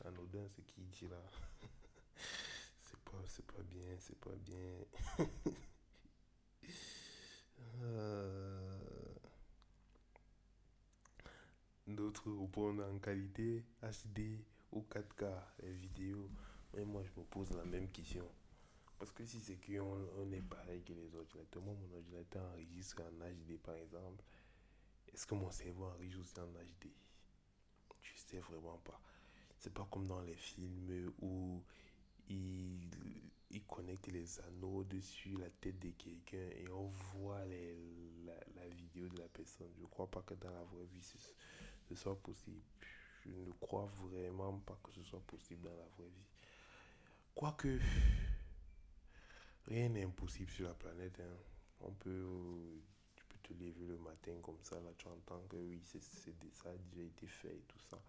anodin 0.04 0.46
ce 0.48 0.60
qu'il 0.60 0.88
dit 0.90 1.08
là. 1.08 1.22
c'est 2.82 3.00
pas, 3.00 3.56
pas 3.56 3.62
bien, 3.62 3.96
c'est 3.98 4.18
pas 4.18 4.36
bien. 4.36 5.26
Euh, 7.84 8.78
d'autres 11.86 12.30
répondent 12.30 12.80
en 12.80 12.98
qualité 12.98 13.64
HD 13.82 14.38
ou 14.72 14.84
4K 14.90 15.30
les 15.62 15.72
vidéos. 15.72 16.28
Mais 16.74 16.84
moi, 16.84 17.02
je 17.04 17.20
me 17.20 17.24
pose 17.26 17.50
la 17.52 17.64
même 17.64 17.88
question. 17.90 18.26
Parce 18.98 19.10
que 19.10 19.24
si 19.24 19.40
c'est 19.40 19.56
qu'on 19.56 20.08
on 20.18 20.32
est 20.32 20.42
pareil 20.42 20.82
que 20.82 20.92
les 20.92 21.14
ordinateurs, 21.14 21.62
moi, 21.62 21.74
mon 21.74 21.96
ordinateur 21.96 22.44
enregistre 22.52 23.02
en 23.02 23.24
HD 23.24 23.58
par 23.58 23.74
exemple, 23.74 24.22
est-ce 25.12 25.26
que 25.26 25.34
mon 25.34 25.50
cerveau 25.50 25.86
enregistre 25.86 26.40
en 26.40 26.46
HD 26.46 26.88
Je 28.00 28.16
sais 28.16 28.38
vraiment 28.38 28.78
pas. 28.78 29.00
C'est 29.58 29.72
pas 29.74 29.86
comme 29.90 30.06
dans 30.06 30.22
les 30.22 30.36
films 30.36 31.12
où 31.20 31.62
il, 32.28 32.88
il 33.50 33.62
connecte 33.64 34.06
les 34.06 34.40
anneaux 34.40 34.84
dessus 34.84 35.36
la 35.36 35.50
tête 35.50 35.78
de 35.78 35.90
quelqu'un 35.90 36.48
et 36.56 36.68
on 36.70 36.86
voit 36.86 37.44
les, 37.44 37.76
la, 38.24 38.34
la, 38.56 38.68
vidéo 38.68 39.08
de 39.08 39.18
la 39.18 39.28
personne. 39.28 39.70
Je 39.78 39.84
crois 39.86 40.10
pas 40.10 40.22
que 40.22 40.34
dans 40.34 40.50
la 40.50 40.62
vraie 40.62 40.86
vie 40.86 41.02
ce, 41.02 41.18
ce 41.88 41.94
soit 41.94 42.18
possible. 42.22 42.62
Je 43.24 43.30
ne 43.30 43.52
crois 43.60 43.90
vraiment 44.02 44.58
pas 44.60 44.78
que 44.82 44.92
ce 44.92 45.02
soit 45.02 45.24
possible 45.26 45.62
dans 45.62 45.76
la 45.76 45.86
vraie 45.96 46.08
vie. 46.08 46.26
Quoique, 47.34 47.78
rien 49.66 49.88
n'est 49.88 50.04
impossible 50.04 50.50
sur 50.50 50.66
la 50.66 50.74
planète. 50.74 51.18
Hein. 51.20 51.36
On 51.80 51.92
peut, 51.92 52.26
tu 53.14 53.24
peux 53.26 53.38
te 53.42 53.52
lever 53.54 53.86
le 53.86 53.98
matin 53.98 54.32
comme 54.42 54.62
ça, 54.62 54.80
là 54.80 54.90
tu 54.96 55.06
entends 55.08 55.42
que 55.48 55.56
oui, 55.56 55.80
c'est, 55.84 56.02
ça 56.02 56.70
déjà 56.90 57.02
été 57.06 57.26
fait 57.26 57.54
et 57.54 57.64
tout 57.68 57.78
ça. 57.90 58.00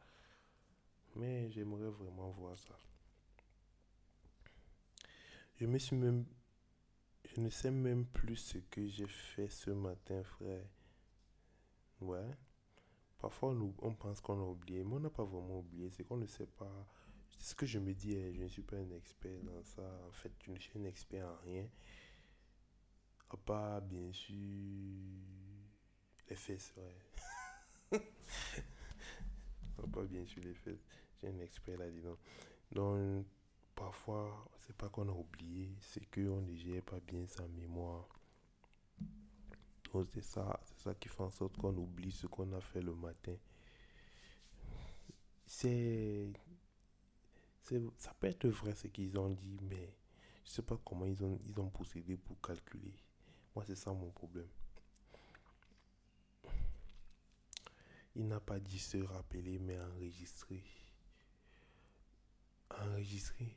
Mais 1.15 1.49
j'aimerais 1.51 1.89
vraiment 1.89 2.31
voir 2.31 2.57
ça. 2.57 2.77
Je 5.55 5.65
me 5.65 5.77
suis 5.77 5.95
même. 5.95 6.25
Je 7.23 7.39
ne 7.39 7.49
sais 7.49 7.71
même 7.71 8.05
plus 8.05 8.35
ce 8.35 8.57
que 8.57 8.85
j'ai 8.87 9.07
fait 9.07 9.47
ce 9.47 9.71
matin, 9.71 10.23
frère. 10.23 10.65
Ouais. 12.01 12.31
Parfois, 13.23 13.55
on, 13.81 13.93
pense 13.93 14.19
qu'on 14.19 14.37
a 14.37 14.43
oublié, 14.43 14.83
mais 14.83 14.95
on 14.95 14.99
n'a 14.99 15.09
pas 15.09 15.23
vraiment 15.23 15.59
oublié. 15.59 15.89
C'est 15.89 16.03
qu'on 16.03 16.17
ne 16.17 16.25
sait 16.25 16.45
pas. 16.45 16.85
Ce 17.39 17.55
que 17.55 17.65
je 17.65 17.79
me 17.79 17.93
dis, 17.93 18.11
je 18.33 18.43
ne 18.43 18.49
suis 18.49 18.63
pas 18.63 18.75
un 18.75 18.91
expert 18.91 19.41
dans 19.43 19.63
ça. 19.63 19.81
En 20.09 20.11
fait, 20.11 20.33
je 20.45 20.51
ne 20.51 20.59
suis 20.59 20.77
un 20.77 20.83
expert 20.83 21.25
en 21.25 21.37
rien. 21.45 21.65
À 23.29 23.37
part, 23.37 23.81
bien 23.81 24.11
sûr, 24.11 24.35
les 26.29 26.35
fesses, 26.35 26.73
ouais. 26.75 28.01
à 29.81 29.87
part, 29.87 30.03
bien 30.03 30.25
sûr, 30.25 30.43
les 30.43 30.53
fesses. 30.53 30.83
J'ai 31.21 31.29
un 31.29 31.39
expert 31.39 31.77
là-dedans. 31.77 32.17
Donc, 32.73 33.25
parfois, 33.73 34.49
c'est 34.57 34.75
pas 34.75 34.89
qu'on 34.89 35.07
a 35.07 35.13
oublié, 35.13 35.69
c'est 35.79 36.05
qu'on 36.11 36.41
ne 36.41 36.53
gère 36.57 36.83
pas 36.83 36.99
bien 36.99 37.25
sa 37.25 37.47
mémoire. 37.47 38.05
C'est 40.11 40.23
ça, 40.23 40.59
c'est 40.63 40.79
ça 40.79 40.95
qui 40.95 41.07
fait 41.07 41.21
en 41.21 41.29
sorte 41.29 41.55
qu'on 41.57 41.75
oublie 41.77 42.11
ce 42.11 42.25
qu'on 42.25 42.51
a 42.53 42.61
fait 42.61 42.81
le 42.81 42.95
matin. 42.95 43.35
C'est, 45.45 46.31
ça 47.97 48.13
peut 48.19 48.27
être 48.27 48.47
vrai 48.47 48.73
ce 48.73 48.87
qu'ils 48.87 49.17
ont 49.19 49.29
dit, 49.29 49.59
mais 49.61 49.93
je 50.45 50.49
sais 50.49 50.61
pas 50.63 50.77
comment 50.83 51.05
ils 51.05 51.23
ont, 51.23 51.39
ils 51.45 51.59
ont 51.59 51.69
procédé 51.69 52.17
pour 52.17 52.41
calculer. 52.41 52.93
Moi, 53.55 53.63
c'est 53.65 53.75
ça 53.75 53.93
mon 53.93 54.09
problème. 54.09 54.49
Il 58.15 58.27
n'a 58.27 58.39
pas 58.39 58.59
dit 58.59 58.79
se 58.79 58.97
rappeler, 58.97 59.59
mais 59.59 59.79
enregistrer. 59.79 60.63
Enregistrer. 62.71 63.55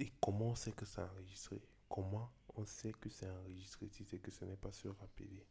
Et 0.00 0.12
comment 0.20 0.56
sait 0.56 0.72
que 0.72 0.84
c'est 0.84 1.00
enregistré? 1.00 1.62
Comment 1.88 2.32
on 2.54 2.64
sait 2.64 2.92
que 2.92 3.08
c'est 3.08 3.28
enregistré 3.30 3.88
si 3.88 4.04
c'est 4.04 4.18
que 4.18 4.30
ce 4.30 4.44
n'est 4.44 4.56
pas 4.56 4.72
se 4.72 4.88
rappeler 4.88 5.46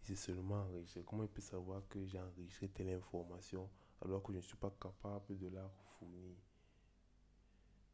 C'est 0.00 0.16
seulement 0.16 0.62
enregistré. 0.62 1.02
Comment 1.04 1.24
il 1.24 1.28
peut 1.28 1.40
savoir 1.42 1.86
que 1.88 2.04
j'ai 2.04 2.20
enregistré 2.20 2.68
telle 2.68 2.90
information 2.90 3.70
alors 4.00 4.22
que 4.22 4.32
je 4.32 4.38
ne 4.38 4.42
suis 4.42 4.56
pas 4.56 4.70
capable 4.80 5.38
de 5.38 5.48
la 5.48 5.68
fournir? 5.98 6.36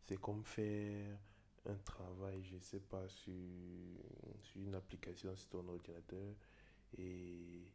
C'est 0.07 0.19
comme 0.19 0.43
faire 0.45 1.19
un 1.67 1.77
travail, 1.77 2.43
je 2.45 2.55
ne 2.55 2.61
sais 2.61 2.81
pas, 2.81 3.07
sur, 3.09 3.33
sur 4.43 4.61
une 4.63 4.75
application 4.75 5.37
sur 5.37 5.49
ton 5.51 5.69
ordinateur 5.69 6.35
et, 6.97 7.71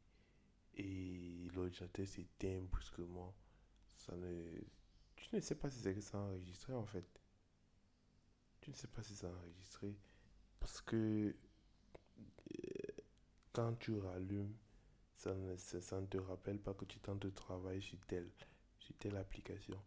et 0.76 1.48
l'ordinateur 1.54 2.08
s'éteint 2.08 2.62
brusquement. 2.64 3.36
Ça 3.96 4.16
ne, 4.16 4.62
tu 5.16 5.36
ne 5.36 5.40
sais 5.42 5.56
pas 5.56 5.70
si 5.70 5.80
c'est 5.80 6.16
enregistré 6.16 6.74
en 6.74 6.86
fait. 6.86 7.06
Tu 8.62 8.72
ne 8.72 8.76
sais 8.76 8.88
pas 8.88 9.04
si 9.04 9.16
c'est 9.16 9.28
enregistré. 9.28 9.96
Parce 10.64 10.80
que 10.80 10.96
euh, 12.56 12.92
quand 13.52 13.74
tu 13.80 13.98
rallumes, 13.98 14.54
ça 15.18 15.36
ne, 15.36 15.58
ça 15.58 16.02
te 16.04 16.18
rappelle 16.18 16.58
pas 16.58 16.74
que 16.74 16.86
tu 16.86 17.00
tentes 17.00 17.20
de 17.20 17.30
travailler 17.32 17.82
sur 17.82 18.00
telle, 18.08 18.30
sur 18.80 18.96
telle 18.96 19.18
application. 19.18 19.78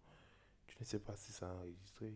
Tu 0.66 0.76
ne 0.78 0.84
sais 0.84 0.98
pas 0.98 1.16
si 1.16 1.32
c'est 1.32 1.46
enregistré. 1.46 2.12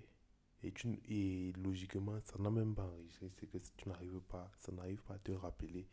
Et, 0.63 0.73
tu, 0.73 1.01
et 1.09 1.53
logiquement, 1.53 2.21
ça 2.23 2.37
n'a 2.39 2.51
même 2.51 2.75
pas 2.75 2.85
enregistré. 2.85 3.31
C'est 3.41 3.47
que 3.47 3.57
tu 3.79 3.89
n'arrives 3.89 4.21
pas, 4.29 4.53
ça 4.59 4.73
n'arrive 4.73 5.01
pas 5.05 5.15
à 5.15 5.19
te 5.19 5.33
rappeler 5.33 5.89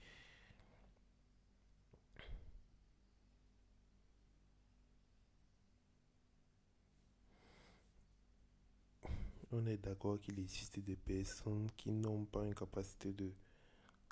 on 9.52 9.66
est 9.66 9.78
d'accord 9.78 10.20
qu'il 10.20 10.40
existe 10.40 10.80
des 10.80 10.96
personnes 10.96 11.70
qui 11.78 11.92
n'ont 11.92 12.26
pas 12.26 12.44
une 12.44 12.56
capacité 12.56 13.14
de 13.14 13.32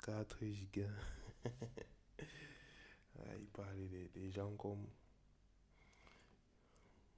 4 0.04 0.44
gigas. 0.46 0.88
ah, 3.18 3.36
il 3.38 3.46
parlait 3.48 4.08
des, 4.14 4.30
gens 4.30 4.54
comme, 4.56 4.86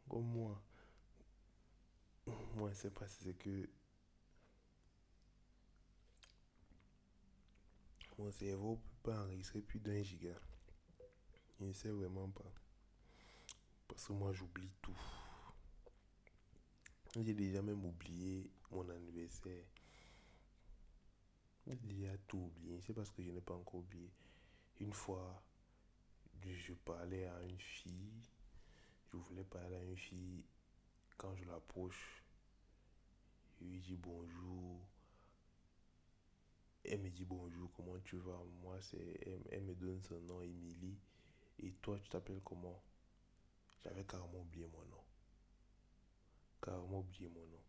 comme 0.08 0.26
moi. 0.26 0.60
Moi, 2.56 2.70
je 2.72 2.74
sais 2.76 2.90
pas 2.90 3.06
c'est 3.06 3.32
que 3.38 3.68
mon 8.18 8.30
cerveau 8.32 8.72
ne 8.72 8.76
peut 8.76 9.10
pas 9.10 9.22
enregistrer 9.22 9.60
plus 9.60 9.78
d'un 9.78 10.02
giga. 10.02 10.34
Je 11.60 11.64
ne 11.64 11.72
sais 11.72 11.90
vraiment 11.90 12.28
pas. 12.28 12.52
Parce 13.86 14.06
que 14.06 14.12
moi, 14.12 14.32
j'oublie 14.32 14.70
tout. 14.82 15.17
J'ai 17.20 17.34
déjà 17.34 17.62
même 17.62 17.84
oublié 17.84 18.48
mon 18.70 18.88
anniversaire. 18.88 19.64
J'ai 21.66 21.74
déjà 21.76 22.16
tout 22.28 22.38
oublié. 22.38 22.80
C'est 22.80 22.92
parce 22.92 23.10
que 23.10 23.22
je 23.22 23.30
n'ai 23.30 23.40
pas 23.40 23.54
encore 23.54 23.80
oublié. 23.80 24.08
Une 24.78 24.92
fois, 24.92 25.42
je 26.44 26.72
parlais 26.74 27.26
à 27.26 27.42
une 27.42 27.58
fille. 27.58 28.22
Je 29.10 29.16
voulais 29.16 29.44
parler 29.44 29.74
à 29.74 29.82
une 29.82 29.96
fille. 29.96 30.44
Quand 31.16 31.34
je 31.34 31.44
l'approche, 31.46 32.22
je 33.58 33.64
lui 33.64 33.80
dis 33.80 33.96
bonjour. 33.96 34.88
Elle 36.84 37.00
me 37.00 37.10
dit 37.10 37.24
bonjour, 37.24 37.70
comment 37.72 37.98
tu 38.04 38.16
vas? 38.16 38.44
Moi, 38.62 38.80
c'est 38.80 39.18
elle, 39.26 39.42
elle, 39.50 39.62
me 39.62 39.74
donne 39.74 40.00
son 40.02 40.20
nom, 40.20 40.40
Émilie. 40.40 40.96
Et 41.58 41.72
toi, 41.82 41.98
tu 41.98 42.08
t'appelles 42.08 42.40
comment? 42.44 42.80
J'avais 43.82 44.04
carrément 44.04 44.40
oublié 44.40 44.66
mon 44.66 44.84
nom 44.84 44.97
carrément 46.68 47.04
mon 47.20 47.46
nom. 47.46 47.62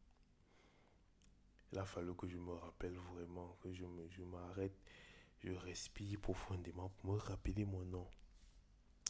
Il 1.72 1.78
a 1.78 1.86
fallu 1.86 2.16
que 2.16 2.28
je 2.28 2.38
me 2.38 2.52
rappelle 2.54 2.98
vraiment, 3.14 3.58
que 3.62 3.72
je 3.72 3.86
me, 3.86 4.08
je 4.10 4.24
m'arrête, 4.24 4.76
je 5.40 5.52
respire 5.52 6.20
profondément 6.20 6.90
pour 6.90 7.14
me 7.14 7.18
rappeler 7.18 7.64
mon 7.66 7.86
nom. 7.86 8.08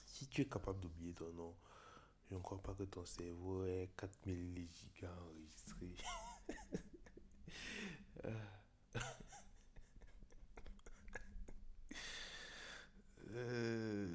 Si 0.06 0.28
tu 0.28 0.41
es 0.41 0.45
capable 0.45 0.82
d'oublier 0.82 1.13
ton 1.13 1.32
nom, 1.34 1.56
je 2.30 2.36
ne 2.36 2.41
crois 2.41 2.62
pas 2.62 2.73
que 2.75 2.84
ton 2.84 3.06
cerveau 3.06 3.65
ait 3.65 3.89
4000 3.97 4.67
gigas 4.69 5.15
enregistrés. 5.23 5.95
euh... 13.32 14.09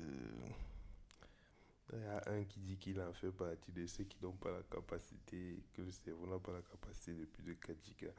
Il 1.94 2.00
y 2.00 2.06
a 2.06 2.22
un 2.26 2.44
qui 2.44 2.58
dit 2.60 2.76
qu'il 2.76 3.00
en 3.00 3.12
fait 3.12 3.30
partie 3.30 3.70
de 3.70 3.86
ceux 3.86 4.02
qui 4.04 4.18
n'ont 4.20 4.32
pas 4.32 4.50
la 4.50 4.62
capacité, 4.64 5.62
que 5.72 5.82
le 5.82 5.92
cerveau 5.92 6.26
n'a 6.26 6.40
pas 6.40 6.52
la 6.52 6.62
capacité 6.62 7.14
de 7.14 7.24
plus 7.24 7.44
de 7.44 7.52
4 7.52 7.80
gigas. 7.84 8.12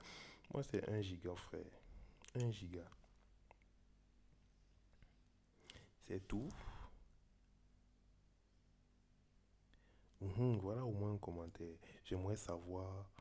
Moi, 0.53 0.63
c'est 0.63 0.87
1 0.89 1.01
giga, 1.01 1.35
frère. 1.35 1.65
1 2.35 2.51
giga. 2.51 2.85
C'est 6.07 6.25
tout. 6.25 6.49
Mhm, 10.21 10.59
voilà 10.59 10.85
au 10.85 10.91
moins 10.93 11.13
un 11.13 11.17
commentaire. 11.17 11.75
J'aimerais 12.05 12.37
savoir 12.37 13.11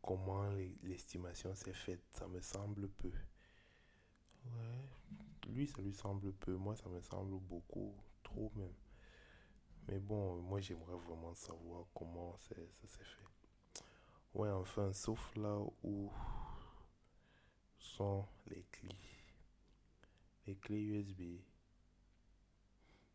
comment 0.00 0.48
l'estimation 0.82 1.54
s'est 1.54 1.74
faite. 1.74 2.04
Ça 2.14 2.26
me 2.26 2.40
semble 2.40 2.88
peu. 2.88 3.12
Ouais. 4.46 4.88
Lui, 5.48 5.66
ça 5.66 5.82
lui 5.82 5.92
semble 5.92 6.32
peu. 6.32 6.56
Moi, 6.56 6.74
ça 6.76 6.88
me 6.88 7.00
semble 7.02 7.38
beaucoup. 7.40 7.94
Trop 8.22 8.50
même. 8.56 8.72
Mais 9.88 9.98
bon, 9.98 10.40
moi, 10.42 10.60
j'aimerais 10.60 10.96
vraiment 10.96 11.34
savoir 11.34 11.86
comment 11.94 12.36
ça 12.38 12.54
s'est 12.54 12.86
fait. 12.86 13.04
Ouais, 14.34 14.50
enfin, 14.50 14.92
sauf 14.92 15.34
là 15.36 15.58
où 15.82 16.10
sont 17.78 18.26
les 18.46 18.64
clés. 18.70 18.96
Les 20.46 20.56
clés 20.56 20.80
USB. 20.80 21.20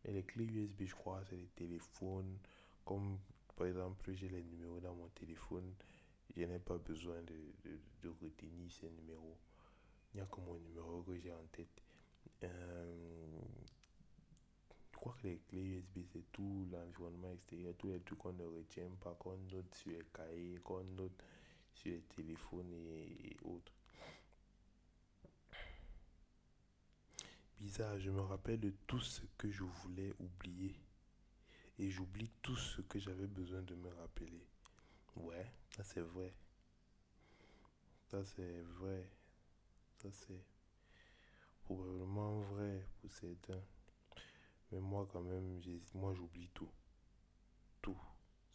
Et 0.05 0.11
les 0.11 0.23
clés 0.23 0.45
USB, 0.45 0.83
je 0.85 0.95
crois, 0.95 1.23
c'est 1.25 1.37
les 1.37 1.47
téléphones. 1.47 2.37
Comme 2.85 3.17
par 3.57 3.65
exemple, 3.65 4.13
j'ai 4.13 4.29
les 4.29 4.43
numéros 4.43 4.79
dans 4.79 4.93
mon 4.93 5.07
téléphone. 5.09 5.73
Je 6.35 6.43
n'ai 6.43 6.59
pas 6.59 6.77
besoin 6.77 7.19
de, 7.23 7.35
de, 8.03 8.09
retenir 8.21 8.71
ces 8.71 8.89
numéros. 8.91 9.37
Il 10.13 10.17
n'y 10.17 10.21
a 10.21 10.25
que 10.27 10.39
mon 10.39 10.55
numéro 10.59 11.01
que 11.01 11.17
j'ai 11.17 11.33
en 11.33 11.45
tête. 11.51 11.81
Euh, 12.43 12.95
que 15.15 15.27
les 15.27 15.39
clés 15.47 15.61
USB, 15.61 15.99
c'est 16.11 16.31
tout 16.31 16.67
l'environnement 16.71 17.31
extérieur, 17.31 17.73
tous 17.77 17.89
les 17.89 17.99
trucs 18.01 18.19
qu'on 18.19 18.33
ne 18.33 18.45
retient 18.45 18.89
pas, 19.01 19.15
qu'on 19.15 19.37
note 19.51 19.73
sur 19.75 19.91
les 19.91 20.05
cahiers, 20.13 20.59
qu'on 20.63 20.83
note 20.83 21.23
sur 21.73 21.91
les 21.91 22.01
téléphones 22.15 22.73
et, 22.73 23.37
autres. 23.43 23.71
Bizarre, 27.59 27.97
je 27.99 28.11
me 28.11 28.21
rappelle 28.21 28.59
de 28.59 28.73
tout 28.85 28.99
ce 28.99 29.21
que 29.37 29.49
je 29.49 29.63
voulais 29.63 30.13
oublier. 30.19 30.75
Et 31.79 31.89
j'oublie 31.89 32.31
tout 32.41 32.55
ce 32.55 32.81
que 32.81 32.99
j'avais 32.99 33.27
besoin 33.27 33.61
de 33.61 33.75
me 33.75 33.89
rappeler. 33.89 34.47
Ouais, 35.15 35.51
ça 35.75 35.83
c'est 35.83 36.01
vrai. 36.01 36.33
Ça 38.07 38.23
c'est 38.25 38.61
vrai. 38.79 39.09
Ça 39.97 40.09
c'est 40.11 40.43
probablement 41.63 42.39
vrai 42.41 42.87
pour 42.99 43.11
certains. 43.11 43.61
Mais 44.71 44.79
moi 44.79 45.07
quand 45.11 45.21
même, 45.21 45.61
moi 45.93 46.13
j'oublie 46.13 46.49
tout. 46.53 46.69
Tout. 47.81 47.97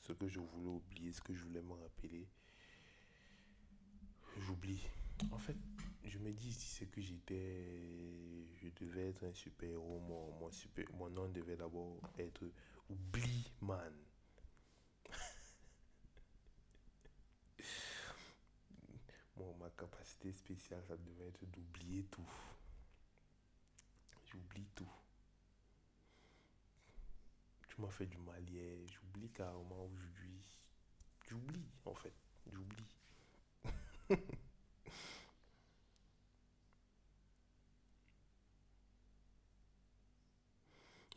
Ce 0.00 0.12
que 0.12 0.28
je 0.28 0.40
voulais 0.40 0.68
oublier, 0.68 1.12
ce 1.12 1.20
que 1.22 1.34
je 1.34 1.44
voulais 1.44 1.62
me 1.62 1.74
rappeler. 1.74 2.28
J'oublie. 4.38 4.82
En 5.30 5.38
fait, 5.38 5.56
je 6.04 6.18
me 6.18 6.32
dis 6.32 6.52
si 6.52 6.66
c'est 6.66 6.86
que 6.86 7.00
j'étais. 7.00 8.46
Je 8.60 8.68
devais 8.80 9.08
être 9.08 9.24
un 9.24 9.32
super-héros. 9.32 10.00
Mon, 10.00 10.32
mon, 10.38 10.50
super, 10.50 10.84
mon 10.94 11.08
nom 11.08 11.28
devait 11.28 11.56
d'abord 11.56 11.98
être 12.18 12.44
Oublie 12.90 13.52
Man. 13.60 13.94
bon, 19.36 19.54
ma 19.58 19.70
capacité 19.70 20.32
spéciale, 20.32 20.82
ça 20.88 20.96
devait 20.96 21.28
être 21.28 21.44
d'oublier 21.46 22.04
tout. 22.04 22.28
J'oublie 24.26 24.66
tout. 24.74 24.88
Tu 27.74 27.80
m'as 27.80 27.88
fait 27.88 28.04
du 28.04 28.18
mal 28.18 28.46
hier. 28.50 28.76
J'oublie 28.86 29.30
carrément 29.30 29.86
aujourd'hui. 29.86 30.46
J'oublie, 31.26 31.64
en 31.86 31.94
fait. 31.94 32.12
J'oublie. 32.52 32.84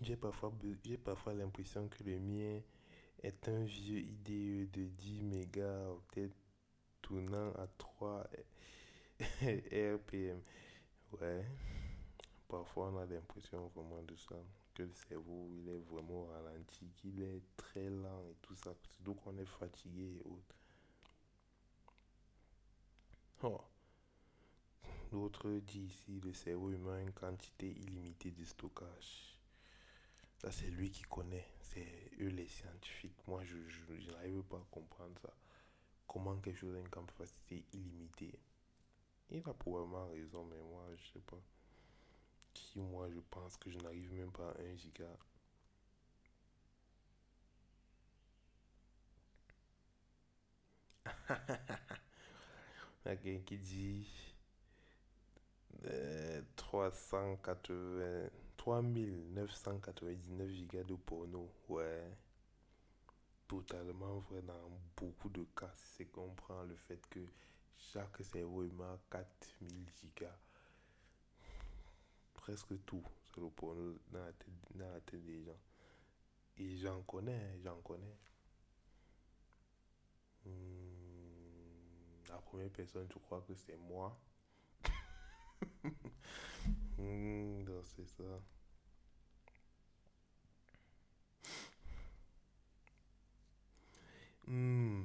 J'ai 0.02 0.16
parfois, 0.16 0.54
j'ai 0.86 0.98
parfois 0.98 1.34
l'impression 1.34 1.90
que 1.90 2.04
le 2.04 2.20
mien 2.20 2.62
est 3.22 3.50
un 3.50 3.64
vieux 3.66 4.00
IDE 4.00 4.72
de 4.72 4.86
10 4.86 5.24
mégas 5.24 5.90
peut-être 6.08 6.36
tournant 7.02 7.52
à 7.56 7.68
3 7.78 8.28
RPM. 9.42 10.42
Ouais. 11.20 11.46
Parfois 12.48 12.92
on 12.94 12.98
a 13.00 13.06
l'impression 13.06 13.68
vraiment 13.76 14.02
de 14.04 14.16
ça. 14.16 14.36
Que 14.76 14.84
le 14.84 14.94
cerveau 14.94 15.50
il 15.52 15.70
est 15.70 15.80
vraiment 15.80 16.26
ralenti, 16.26 16.92
qu'il 16.98 17.22
est 17.24 17.42
très 17.58 17.90
lent 17.90 18.24
et 18.30 18.36
tout 18.42 18.56
ça. 18.56 18.76
Donc 19.00 19.26
on 19.26 19.36
est 19.38 19.46
fatigué 19.46 20.18
et 20.18 20.22
autres. 20.24 20.56
Oh. 23.42 23.62
L'autre 25.12 25.50
dit 25.66 25.86
ici, 25.86 26.20
le 26.20 26.34
cerveau 26.34 26.72
humain 26.72 26.98
a 26.98 27.02
une 27.02 27.14
quantité 27.14 27.68
illimitée 27.70 28.32
de 28.32 28.44
stockage. 28.44 29.40
Ça, 30.40 30.52
c'est 30.52 30.68
lui 30.68 30.92
qui 30.92 31.04
connaît. 31.04 31.48
C'est 31.62 32.12
eux 32.20 32.28
les 32.28 32.48
scientifiques. 32.48 33.28
Moi, 33.28 33.44
je, 33.44 33.58
n'arrive 34.12 34.44
pas 34.44 34.58
à 34.58 34.66
comprendre 34.70 35.18
ça. 35.22 35.34
Comment 36.08 36.36
quelque 36.38 36.60
chose 36.60 36.76
a 36.76 36.80
une 36.80 36.90
capacité 36.90 37.64
illimitée? 37.74 38.38
Il 39.32 39.42
a 39.48 39.54
probablement 39.54 40.08
raison, 40.10 40.46
mais 40.46 40.60
moi, 40.60 40.86
je 40.96 41.14
sais 41.14 41.26
pas. 41.26 41.42
Si 42.56 42.80
moi, 42.80 43.10
je 43.12 43.20
pense 43.30 43.56
que 43.58 43.70
je 43.70 43.78
n'arrive 43.80 44.12
même 44.14 44.32
pas 44.32 44.50
à 44.52 44.62
1 44.62 44.76
giga. 44.76 45.06
Quelqu'un 53.04 53.40
qui 53.46 53.58
dit 53.58 54.08
380. 56.56 57.74
Euh, 57.74 58.30
3999 58.58 60.50
gigas 60.50 60.84
de 60.84 60.96
porno. 60.96 61.50
Ouais. 61.70 62.12
Totalement 63.48 64.20
vrai 64.20 64.42
dans 64.44 64.70
beaucoup 64.98 65.30
de 65.30 65.44
cas. 65.56 65.72
C'est 65.76 66.06
qu'on 66.06 66.34
le 66.68 66.76
fait 66.76 67.02
que 67.10 67.20
chaque 67.78 68.24
cerveau 68.24 68.64
a 68.82 68.98
4000 69.10 69.86
gigas. 70.02 70.45
Presque 72.46 72.86
tout. 72.86 73.04
C'est 73.24 73.42
le 73.42 73.50
porno 73.50 73.98
dans 74.12 74.24
la, 74.24 74.32
tête, 74.32 74.54
dans 74.76 74.88
la 74.88 75.02
tête 75.02 75.26
des 75.26 75.44
gens. 75.44 75.58
Et 76.58 76.78
j'en 76.78 77.02
connais, 77.02 77.58
j'en 77.64 77.82
connais. 77.82 78.20
Hmm, 80.46 80.52
la 82.30 82.38
première 82.38 82.70
personne, 82.70 83.08
je 83.12 83.18
crois 83.18 83.42
que 83.42 83.56
c'est 83.56 83.78
moi? 83.78 84.16
Hmm, 86.98 87.66
c'est 87.84 88.08
ça. 88.08 88.24
Hmm. 94.48 95.04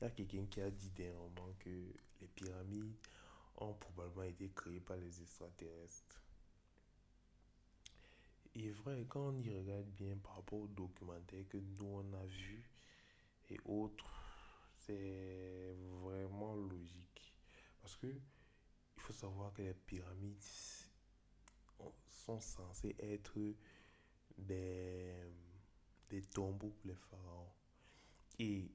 Il 0.00 0.04
y 0.04 0.06
a 0.06 0.10
quelqu'un 0.10 0.46
qui 0.46 0.60
a 0.60 0.70
dit 0.70 0.90
dernièrement 0.90 1.52
que 1.58 1.68
les 2.20 2.28
pyramides 2.34 2.94
ont 3.60 3.74
probablement 3.74 4.22
été 4.24 4.50
créées 4.50 4.80
par 4.80 4.96
les 4.96 5.20
extraterrestres. 5.22 6.22
Et 8.54 8.70
vrai, 8.70 9.04
quand 9.08 9.28
on 9.28 9.42
y 9.42 9.50
regarde 9.50 9.88
bien 9.90 10.16
par 10.16 10.36
rapport 10.36 10.60
aux 10.60 10.68
documentaires 10.68 11.46
que 11.48 11.58
nous 11.58 11.86
on 11.86 12.12
a 12.14 12.26
vus 12.26 12.68
et 13.48 13.58
autres, 13.64 14.70
c'est 14.78 15.74
vraiment 16.02 16.54
logique. 16.54 17.34
Parce 17.80 17.96
que 17.96 18.08
il 18.08 19.02
faut 19.02 19.12
savoir 19.12 19.52
que 19.52 19.62
les 19.62 19.74
pyramides 19.74 20.42
sont 22.08 22.40
censées 22.40 22.96
être 22.98 23.38
des 24.36 25.14
des 26.10 26.22
tombeaux 26.22 26.70
pour 26.70 26.88
les 26.88 26.94
pharaons. 26.94 27.52
Et 28.38 28.70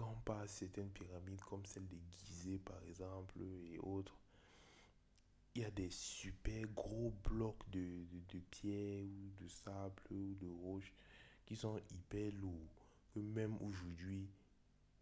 quand 0.00 0.22
on 0.28 0.46
certaines 0.46 0.88
pyramides 0.88 1.42
comme 1.42 1.66
celle 1.66 1.86
de 1.86 1.96
Gizeh 2.10 2.58
par 2.58 2.82
exemple 2.84 3.38
et 3.42 3.78
autres, 3.80 4.18
il 5.54 5.62
y 5.62 5.64
a 5.64 5.70
des 5.70 5.90
super 5.90 6.66
gros 6.68 7.12
blocs 7.28 7.68
de, 7.70 8.06
de, 8.32 8.38
pierre 8.50 9.04
ou 9.04 9.42
de 9.42 9.48
sable 9.48 10.02
ou 10.10 10.34
de 10.36 10.46
roche 10.46 10.92
qui 11.44 11.54
sont 11.54 11.78
hyper 11.90 12.32
lourds. 12.32 12.72
Que 13.12 13.20
même 13.20 13.58
aujourd'hui, 13.60 14.30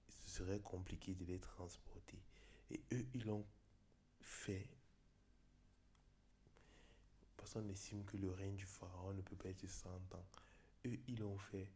ce 0.08 0.30
serait 0.30 0.60
compliqué 0.60 1.14
de 1.14 1.24
les 1.26 1.38
transporter. 1.38 2.18
Et 2.70 2.80
eux, 2.92 3.06
ils 3.14 3.24
l'ont 3.26 3.46
fait. 4.20 4.68
Parce 7.36 7.52
qu'on 7.52 7.68
estime 7.68 8.04
que 8.04 8.16
le 8.16 8.30
règne 8.30 8.56
du 8.56 8.64
pharaon 8.64 9.12
ne 9.12 9.22
peut 9.22 9.36
pas 9.36 9.50
être 9.50 9.68
100 9.68 9.90
ans 9.90 10.26
eux, 10.86 10.98
ils 11.06 11.18
l'ont 11.18 11.38
fait. 11.38 11.70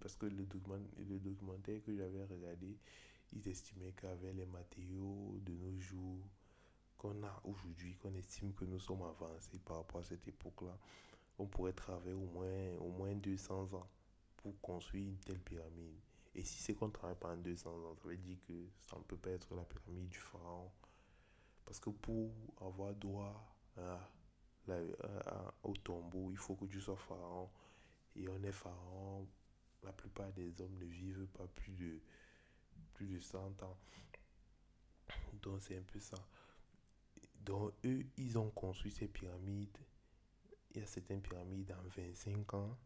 Parce 0.00 0.16
que 0.16 0.26
le, 0.26 0.44
document, 0.44 0.78
le 0.98 1.18
documentaire 1.18 1.82
que 1.82 1.94
j'avais 1.94 2.24
regardé, 2.24 2.76
ils 3.32 3.46
estimaient 3.48 3.92
qu'avec 3.92 4.34
les 4.34 4.46
matériaux 4.46 5.38
de 5.42 5.52
nos 5.52 5.78
jours 5.78 6.20
qu'on 6.96 7.22
a 7.22 7.40
aujourd'hui, 7.44 7.96
qu'on 7.96 8.14
estime 8.14 8.52
que 8.54 8.64
nous 8.64 8.80
sommes 8.80 9.02
avancés 9.02 9.58
par 9.64 9.78
rapport 9.78 10.00
à 10.00 10.04
cette 10.04 10.26
époque-là, 10.26 10.76
on 11.38 11.46
pourrait 11.46 11.72
travailler 11.72 12.14
au 12.14 12.26
moins, 12.26 12.76
au 12.80 12.90
moins 12.90 13.14
200 13.14 13.74
ans 13.74 13.88
pour 14.36 14.60
construire 14.60 15.06
une 15.06 15.18
telle 15.18 15.40
pyramide. 15.40 15.98
Et 16.34 16.42
si 16.42 16.62
c'est 16.62 16.74
qu'on 16.74 16.90
travaille 16.90 17.16
pendant 17.18 17.36
200 17.36 17.70
ans, 17.70 17.94
ça 17.94 18.08
veut 18.08 18.16
dire 18.16 18.38
que 18.46 18.52
ça 18.80 18.96
ne 18.96 19.02
peut 19.02 19.16
pas 19.16 19.30
être 19.30 19.54
la 19.54 19.64
pyramide 19.64 20.08
du 20.08 20.18
pharaon. 20.18 20.70
Parce 21.64 21.80
que 21.80 21.90
pour 21.90 22.30
avoir 22.60 22.94
droit 22.94 23.56
ah, 23.76 24.08
au 25.62 25.74
tombeau, 25.76 26.30
il 26.30 26.36
faut 26.36 26.54
que 26.54 26.66
tu 26.66 26.80
sois 26.80 26.96
pharaon. 26.96 27.48
Et 28.16 28.28
on 28.28 28.42
est 28.42 28.52
pharaon. 28.52 29.26
La 29.82 29.92
plupart 29.92 30.32
des 30.32 30.60
hommes 30.60 30.76
ne 30.78 30.86
vivent 30.86 31.26
pas 31.34 31.46
plus 31.46 31.72
de, 31.72 32.00
plus 32.94 33.06
de 33.06 33.18
100 33.18 33.62
ans. 33.62 33.78
Donc 35.42 35.60
c'est 35.62 35.76
un 35.76 35.82
peu 35.82 36.00
ça. 36.00 36.16
Donc 37.40 37.72
eux, 37.84 38.04
ils 38.16 38.38
ont 38.38 38.50
construit 38.50 38.90
ces 38.90 39.08
pyramides. 39.08 39.78
Il 40.74 40.80
y 40.80 40.84
a 40.84 40.86
certaines 40.86 41.22
pyramides 41.22 41.72
en 41.72 41.88
25 41.88 42.54
ans. 42.54 42.78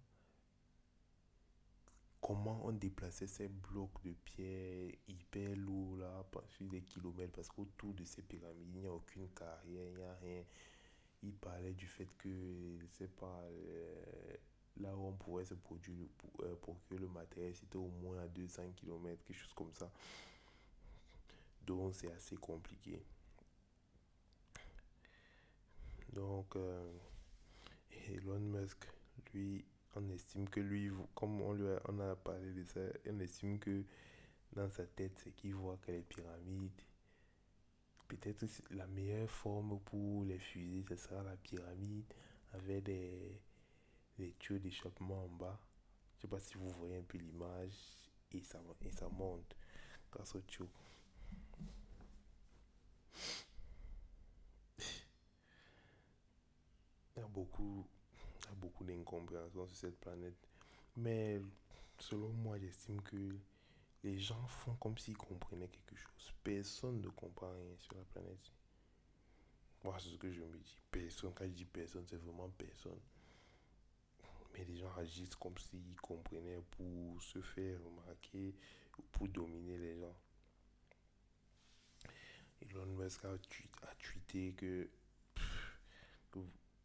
Comment 2.21 2.65
on 2.65 2.71
déplaçait 2.73 3.27
ces 3.27 3.49
blocs 3.49 4.01
de 4.05 4.13
pierre 4.13 4.93
hyper 5.09 5.57
lourds 5.57 5.97
là, 5.97 6.25
sur 6.47 6.67
des 6.69 6.83
kilomètres, 6.83 7.33
parce 7.33 7.49
qu'autour 7.49 7.95
de 7.95 8.05
ces 8.05 8.23
pyramides, 8.23 8.75
il 8.77 8.81
n'y 8.83 8.87
a 8.87 8.93
aucune 8.93 9.29
carrière, 9.31 9.89
il 9.89 9.97
n'y 9.97 10.03
a 10.05 10.15
rien. 10.15 10.45
Il 11.25 11.35
parlait 11.35 11.73
du 11.73 11.89
fait 11.89 12.07
que, 12.19 12.79
c'est 12.91 13.13
pas, 13.17 13.43
euh, 13.43 14.37
là 14.81 14.95
où 14.97 15.07
on 15.07 15.13
pourrait 15.13 15.45
se 15.45 15.55
produire, 15.55 16.09
euh, 16.41 16.55
procurer 16.57 16.99
le 16.99 17.09
matériel, 17.09 17.55
c'était 17.55 17.77
au 17.77 17.89
moins 17.89 18.19
à 18.21 18.29
200 18.29 18.63
km, 18.77 19.23
quelque 19.25 19.37
chose 19.37 19.55
comme 19.55 19.73
ça. 19.73 19.91
Donc 21.67 21.95
c'est 21.95 22.13
assez 22.13 22.37
compliqué. 22.37 23.03
Donc, 26.13 26.57
euh, 26.57 26.93
Elon 28.09 28.41
Musk, 28.41 28.87
lui, 29.33 29.65
on 29.95 30.09
estime 30.11 30.49
que 30.49 30.61
lui, 30.61 30.91
comme 31.15 31.41
on, 31.41 31.53
lui 31.53 31.69
a, 31.69 31.81
on 31.89 31.99
a 32.01 32.17
parlé 32.17 32.53
de 32.53 32.65
ça, 32.65 32.81
on 33.09 33.19
estime 33.21 33.59
que 33.59 33.85
dans 34.53 34.69
sa 34.69 34.85
tête, 34.85 35.19
c'est 35.23 35.33
qu'il 35.33 35.55
voit 35.55 35.79
que 35.79 35.93
les 35.93 36.03
pyramides, 36.03 36.83
peut-être 38.09 38.45
la 38.71 38.87
meilleure 38.89 39.31
forme 39.31 39.81
pour 39.81 40.25
les 40.25 40.39
fusées, 40.39 40.85
ce 40.89 40.97
sera 40.97 41.23
la 41.23 41.37
pyramide 41.37 42.13
avec 42.53 42.85
des, 42.85 43.41
des 44.23 44.33
tuyaux 44.39 44.61
d'échappement 44.61 45.25
en 45.25 45.29
bas. 45.29 45.59
Je 46.17 46.23
sais 46.23 46.29
pas 46.29 46.39
si 46.39 46.57
vous 46.57 46.71
voyez 46.71 46.97
un 46.97 47.03
peu 47.03 47.19
l'image 47.19 47.75
et 48.31 48.41
ça, 48.41 48.61
et 48.85 48.91
ça 48.93 49.09
monte 49.09 49.57
grâce 50.11 50.35
au 50.37 50.41
tuyau. 50.43 50.69
Il 57.17 57.21
y 57.21 57.21
a 57.21 57.27
beaucoup, 57.27 57.87
beaucoup 58.57 58.85
d'incompréhension 58.85 59.67
sur 59.67 59.77
cette 59.77 59.99
planète. 59.99 60.49
Mais 60.97 61.41
selon 61.99 62.29
moi, 62.29 62.59
j'estime 62.59 63.03
que 63.03 63.37
les 64.05 64.19
gens 64.19 64.47
font 64.47 64.75
comme 64.77 64.97
s'ils 64.99 65.17
comprenaient 65.17 65.69
quelque 65.69 65.97
chose. 65.97 66.33
Personne 66.45 67.01
ne 67.01 67.09
comprend 67.09 67.51
rien 67.51 67.77
sur 67.79 67.97
la 67.97 68.05
planète. 68.05 68.53
Moi, 69.83 69.97
c'est 69.99 70.11
ce 70.11 70.17
que 70.17 70.31
je 70.31 70.43
me 70.43 70.59
dis. 70.59 70.81
Personne, 70.91 71.33
quand 71.35 71.45
je 71.45 71.51
dis 71.51 71.65
personne, 71.65 72.07
c'est 72.07 72.17
vraiment 72.17 72.49
personne. 72.51 73.01
Agissent 74.99 75.37
comme 75.37 75.57
s'ils 75.59 76.01
comprenaient 76.01 76.63
pour 76.71 77.23
se 77.23 77.41
faire 77.41 77.79
remarquer, 77.85 78.55
pour 79.13 79.29
dominer 79.29 79.79
les 79.79 79.99
gens. 79.99 80.17
Elon 82.61 82.87
Musk 82.87 83.25
a, 83.25 83.37
tweeté 83.99 84.53
que, 84.55 84.89
que 86.31 86.39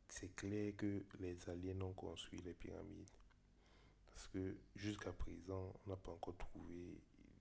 c'est 0.07 0.35
clair 0.35 0.73
que 0.75 1.05
les 1.19 1.49
aliens 1.49 1.81
ont 1.81 1.93
construit 1.93 2.41
les 2.41 2.53
pyramides. 2.53 3.09
Parce 4.07 4.27
que 4.27 4.57
jusqu'à 4.75 5.11
présent, 5.11 5.73
on 5.85 5.89
n'a 5.89 5.95
pas 5.95 6.11
encore 6.11 6.37
trouvé 6.37 6.99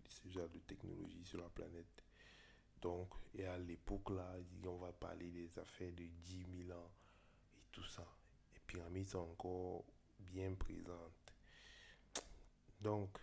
ce 0.08 0.28
genre 0.28 0.48
de 0.48 0.58
technologie 0.58 1.24
sur 1.24 1.40
la 1.40 1.48
planète. 1.48 2.04
Donc, 2.82 3.14
et 3.34 3.46
à 3.46 3.56
l'époque 3.58 4.10
là, 4.10 4.36
on 4.66 4.76
va 4.76 4.92
parler 4.92 5.30
des 5.30 5.58
affaires 5.58 5.92
de 5.92 6.04
10 6.04 6.46
000 6.66 6.78
ans 6.78 6.90
et 7.56 7.62
tout 7.72 7.84
ça. 7.84 8.06
Les 8.52 8.60
pyramides 8.60 9.08
sont 9.08 9.20
encore 9.20 9.84
bien 10.32 10.54
présentes. 10.54 11.34
Donc, 12.80 13.18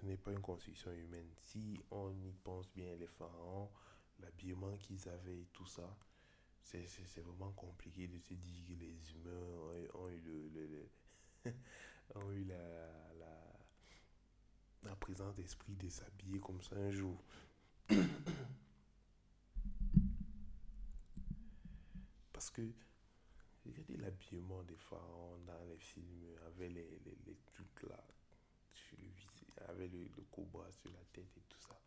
ce 0.00 0.06
n'est 0.06 0.16
pas 0.16 0.32
une 0.32 0.40
construction 0.40 0.92
humaine. 0.92 1.30
Si 1.36 1.80
on 1.90 2.12
y 2.22 2.32
pense 2.44 2.70
bien, 2.72 2.94
les 2.96 3.06
pharaons, 3.06 3.70
l'habillement 4.20 4.76
qu'ils 4.78 5.08
avaient 5.08 5.40
et 5.42 5.48
tout 5.52 5.66
ça, 5.66 5.96
c'est 6.62 7.20
vraiment 7.20 7.52
compliqué 7.52 8.08
de 8.08 8.18
se 8.18 8.34
dire 8.34 8.64
que 8.66 8.72
les 8.74 9.12
humains 9.12 9.90
ont, 9.94 10.08
eu, 10.08 10.20
le, 10.20 10.88
ont 12.14 12.32
eu 12.32 12.44
la, 12.48 12.56
la, 14.82 14.96
présence 14.96 15.34
d'esprit 15.34 15.74
de 15.74 15.88
s'habiller 15.88 16.38
comme 16.40 16.62
ça 16.62 16.76
un 16.76 16.90
jour. 16.90 17.22
Parce 22.32 22.50
que 22.50 22.62
regardez 23.64 23.96
l'habillement 23.96 24.62
des 24.64 24.76
pharaons 24.76 25.38
dans 25.46 25.64
les 25.68 25.78
films 25.78 26.36
avec 26.46 26.70
les, 26.72 27.00
les, 27.04 27.16
les 27.26 27.36
trucs 27.46 27.82
là 27.88 28.02
sur 28.72 28.96
le 28.98 29.08
avec 29.68 29.92
le, 29.92 30.08
cobra 30.30 30.70
sur 30.72 30.90
la 30.90 31.04
tête 31.12 31.36
et 31.36 31.42
tout 31.48 31.60
ça. 31.60 31.78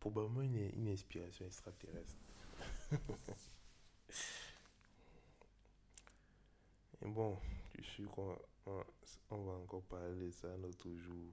Probablement 0.00 0.42
une, 0.42 0.70
une 0.76 0.88
inspiration 0.88 1.46
extraterrestre. 1.46 2.16
Et 7.02 7.08
bon, 7.08 7.38
je 7.76 7.82
suis 7.82 8.04
qu'on 8.04 8.36
on 9.30 9.44
va 9.44 9.52
encore 9.52 9.82
parler 9.82 10.26
de 10.26 10.30
ça 10.30 10.48
un 10.48 10.62
autre 10.64 10.88
jour. 10.90 11.32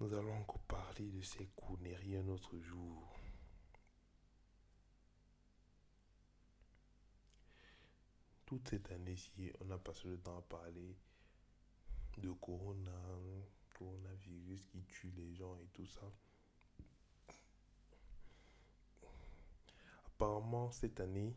Nous 0.00 0.14
allons 0.14 0.34
encore 0.38 0.60
parler 0.60 1.06
de 1.06 1.20
ces 1.20 1.48
conneries 1.56 2.16
un 2.16 2.28
autre 2.28 2.56
jour. 2.58 3.19
Toute 8.50 8.68
cette 8.68 8.90
année-ci, 8.90 9.52
on 9.60 9.70
a 9.70 9.78
passé 9.78 10.08
le 10.08 10.18
temps 10.18 10.36
à 10.36 10.42
parler 10.42 10.96
de 12.18 12.32
corona, 12.32 12.90
coronavirus 13.78 14.66
qui 14.66 14.82
tue 14.82 15.12
les 15.16 15.32
gens 15.36 15.56
et 15.58 15.68
tout 15.72 15.86
ça. 15.86 16.10
apparemment, 20.04 20.72
cette 20.72 20.98
année, 20.98 21.32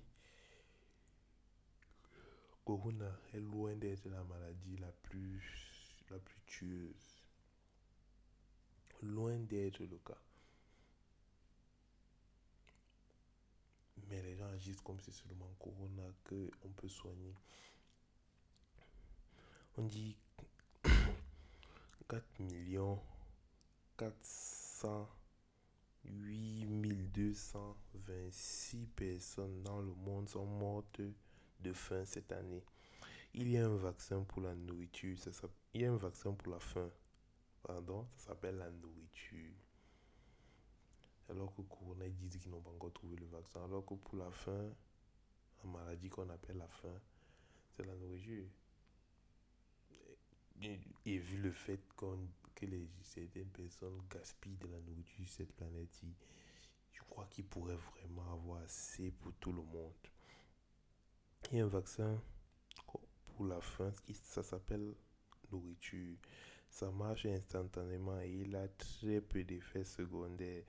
Corona 2.66 3.16
est 3.36 3.40
loin 3.40 3.76
d'être 3.76 4.10
la 4.10 4.24
maladie 4.24 4.78
la 4.78 4.92
plus, 5.04 6.04
la 6.10 6.18
plus 6.18 6.42
tueuse. 6.48 7.22
Loin 9.04 9.38
d'être 9.38 9.82
le 9.82 10.00
cas. 10.00 10.18
Mais 14.10 14.22
les 14.22 14.36
gens 14.36 14.48
agissent 14.48 14.82
comme 14.82 15.00
si 15.00 15.12
seulement 15.12 15.50
Corona 15.60 16.04
qu'on 16.28 16.70
peut 16.70 16.90
soigner. 16.90 17.34
On 19.78 19.84
dit 19.84 20.18
4 22.08 22.40
millions 22.40 23.00
400 23.98 25.08
8226 26.06 28.88
personnes 28.96 29.64
dans 29.64 29.80
le 29.80 29.94
monde 29.94 30.30
sont 30.30 30.46
mortes 30.46 31.02
de 31.62 31.74
faim 31.74 32.06
cette 32.06 32.32
année. 32.32 32.64
Il 33.34 33.50
y 33.50 33.58
a 33.58 33.66
un 33.66 33.76
vaccin 33.76 34.22
pour 34.24 34.42
la 34.42 34.54
nourriture. 34.54 35.18
Il 35.74 35.82
y 35.82 35.86
a 35.86 35.92
un 35.92 35.98
vaccin 35.98 36.34
pour 36.34 36.54
la 36.54 36.60
faim. 36.60 36.92
Pardon, 37.64 38.06
ça 38.18 38.28
s'appelle 38.28 38.58
la 38.58 38.70
nourriture. 38.70 39.56
Alors 41.30 41.54
que 41.56 41.62
Corona 41.62 42.08
disent 42.10 42.38
qu'ils 42.38 42.52
n'ont 42.52 42.62
pas 42.62 42.72
encore 42.72 42.94
trouvé 42.94 43.18
le 43.18 43.26
vaccin. 43.28 43.64
Alors 43.64 43.86
que 43.86 43.94
pour 43.94 44.18
la 44.18 44.30
faim, 44.32 44.72
la 45.64 45.70
maladie 45.70 46.10
qu'on 46.10 46.30
appelle 46.30 46.58
la 46.58 46.68
faim, 46.68 47.00
c'est 47.76 47.86
la 47.86 47.96
nourriture. 47.96 48.46
Et, 51.06 51.18
vu 51.18 51.38
le 51.38 51.52
fait 51.52 51.82
qu'on 51.96 52.28
que 52.56 52.66
les, 52.66 52.88
certaines 53.02 53.50
personnes 53.50 54.00
gaspillent 54.10 54.58
de 54.58 54.68
la 54.68 54.80
nourriture 54.80 55.26
sur 55.26 55.38
cette 55.38 55.54
planète, 55.54 55.90
je 56.92 57.02
crois 57.04 57.26
qu'ils 57.26 57.46
pourraient 57.46 57.76
vraiment 57.76 58.32
avoir 58.32 58.62
assez 58.62 59.12
pour 59.12 59.34
tout 59.34 59.52
le 59.52 59.64
monde. 59.64 59.92
Il 61.52 61.58
y 61.58 61.62
a 61.62 61.66
un 61.66 61.68
vaccin 61.68 62.22
pour 63.36 63.46
la 63.46 63.60
faim, 63.60 63.92
ça 64.14 64.44
s'appelle 64.44 64.94
nourriture. 65.52 66.18
Ça 66.70 66.90
marche 66.90 67.28
instantanément 67.28 68.20
et 68.20 68.32
il 68.32 68.56
a 68.56 68.68
très 68.68 69.22
peu 69.22 69.44
d'effets 69.44 69.84
secondaires. 69.84 70.64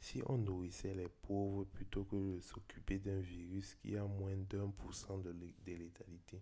Si 0.00 0.22
on 0.26 0.38
nourrissait 0.38 0.94
les 0.94 1.08
pauvres 1.08 1.64
plutôt 1.64 2.04
que 2.04 2.16
de 2.36 2.40
s'occuper 2.40 2.98
d'un 2.98 3.20
virus 3.20 3.74
qui 3.74 3.96
a 3.96 4.04
moins 4.04 4.36
d'un 4.36 4.70
pour 4.70 4.94
cent 4.94 5.18
de 5.18 5.34
létalité. 5.66 6.40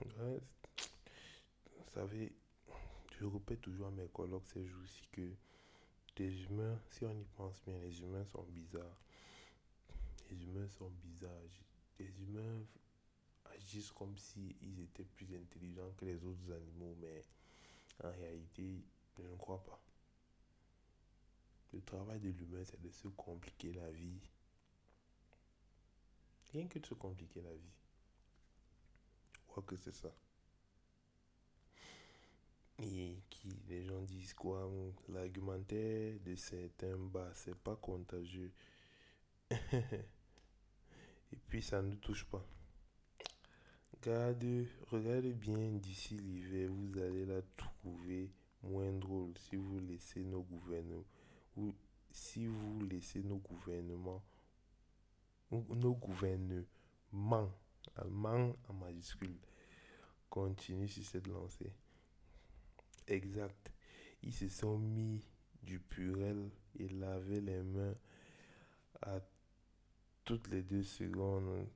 vous 0.00 1.90
savez, 1.94 2.32
je 3.18 3.24
répète 3.24 3.60
toujours 3.60 3.86
à 3.86 3.90
mes 3.90 4.08
collègues 4.08 4.40
ces 4.44 4.64
jours-ci 4.66 5.02
que 5.12 5.30
les 6.18 6.44
humains, 6.44 6.78
si 6.90 7.04
on 7.04 7.18
y 7.18 7.24
pense 7.36 7.62
bien, 7.64 7.78
les 7.78 8.00
humains 8.00 8.24
sont 8.26 8.44
bizarres. 8.44 9.00
Les 10.30 10.42
humains 10.44 10.68
sont 10.68 10.90
bizarres. 11.02 11.30
Les 11.98 12.10
humains 12.20 12.64
agissent 13.54 13.92
comme 13.92 14.16
s'ils 14.16 14.80
étaient 14.80 15.04
plus 15.04 15.34
intelligents 15.34 15.92
que 15.96 16.04
les 16.04 16.22
autres 16.24 16.52
animaux, 16.52 16.94
mais 17.00 17.22
en 18.04 18.10
réalité, 18.10 18.84
je 19.16 19.22
ne 19.22 19.36
crois 19.36 19.62
pas. 19.62 19.80
Le 21.72 21.80
travail 21.80 22.20
de 22.20 22.30
l'humain, 22.30 22.62
c'est 22.64 22.80
de 22.80 22.90
se 22.90 23.08
compliquer 23.08 23.72
la 23.72 23.90
vie. 23.90 24.20
Rien 26.52 26.66
que 26.66 26.78
de 26.78 26.86
se 26.86 26.94
compliquer 26.94 27.40
la 27.40 27.54
vie. 27.54 27.72
Quoi 29.46 29.62
que 29.62 29.76
c'est 29.76 29.94
ça. 29.94 30.14
Et 32.78 33.22
qui, 33.30 33.48
les 33.68 33.84
gens 33.84 34.02
disent 34.02 34.34
quoi? 34.34 34.70
L'argumentaire 35.08 36.18
de 36.20 36.34
certains 36.34 36.96
bas, 36.96 37.30
c'est 37.34 37.56
pas 37.56 37.76
contagieux. 37.76 38.52
Et 41.32 41.36
puis 41.48 41.62
ça 41.62 41.80
ne 41.80 41.94
touche 41.94 42.24
pas. 42.24 42.44
Regardez, 43.94 44.68
regardez 44.88 45.32
bien 45.32 45.70
d'ici 45.72 46.16
l'hiver, 46.16 46.70
vous 46.70 46.98
allez 46.98 47.24
la 47.24 47.40
trouver 47.56 48.30
moins 48.62 48.92
drôle 48.92 49.32
si 49.38 49.56
vous 49.56 49.78
laissez 49.78 50.24
nos 50.24 50.42
gouvernements, 50.42 50.98
ou 50.98 51.04
si 52.12 52.46
vous 52.46 52.80
laissez 52.84 53.22
nos 53.22 53.38
gouvernements, 53.38 54.22
nos 55.50 55.94
gouvernements, 55.94 57.50
allemand 57.96 58.54
en 58.68 58.72
majuscule, 58.74 59.38
continuent 60.30 60.88
sur 60.88 61.04
cette 61.04 61.26
lancée. 61.26 61.72
Exact. 63.06 63.72
Ils 64.22 64.32
se 64.32 64.48
sont 64.48 64.78
mis 64.78 65.26
du 65.62 65.80
purel 65.80 66.50
et 66.78 66.88
lavaient 66.88 67.40
les 67.40 67.62
mains 67.62 67.94
à 69.02 69.20
toutes 70.24 70.48
les 70.48 70.62
deux 70.62 70.84
secondes 70.84 71.66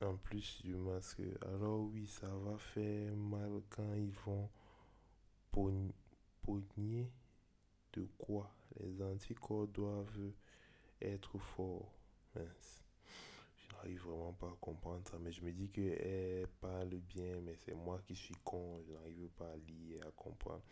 en 0.00 0.16
plus 0.16 0.60
du 0.62 0.74
masque. 0.74 1.22
Alors 1.42 1.80
oui, 1.80 2.06
ça 2.06 2.28
va 2.28 2.58
faire 2.58 3.14
mal 3.16 3.62
quand 3.70 3.94
ils 3.94 4.12
vont 4.26 4.50
pogner 6.42 7.10
de 7.92 8.08
quoi? 8.18 8.53
Les 8.80 9.02
anticorps 9.02 9.68
doivent 9.68 10.32
être 11.00 11.38
forts. 11.38 11.92
Je 12.34 13.72
n'arrive 13.72 14.00
vraiment 14.00 14.32
pas 14.32 14.48
à 14.48 14.56
comprendre 14.60 15.06
ça, 15.08 15.18
mais 15.18 15.32
je 15.32 15.42
me 15.42 15.52
dis 15.52 15.70
qu'elle 15.70 16.48
parle 16.60 16.96
bien, 16.96 17.40
mais 17.42 17.54
c'est 17.56 17.74
moi 17.74 18.00
qui 18.04 18.16
suis 18.16 18.34
con, 18.42 18.82
je 18.86 18.92
n'arrive 18.92 19.28
pas 19.30 19.50
à 19.50 19.56
lire 19.56 20.04
et 20.04 20.06
à 20.06 20.10
comprendre. 20.10 20.62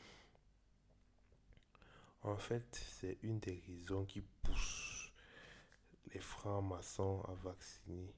En 2.23 2.37
fait, 2.37 2.65
c'est 2.73 3.19
une 3.23 3.41
des 3.41 3.63
raisons 3.67 4.05
qui 4.05 4.21
pousse 4.21 5.13
les 6.15 6.21
francs-maçons 6.21 7.21
à 7.23 7.35
vacciner, 7.35 8.15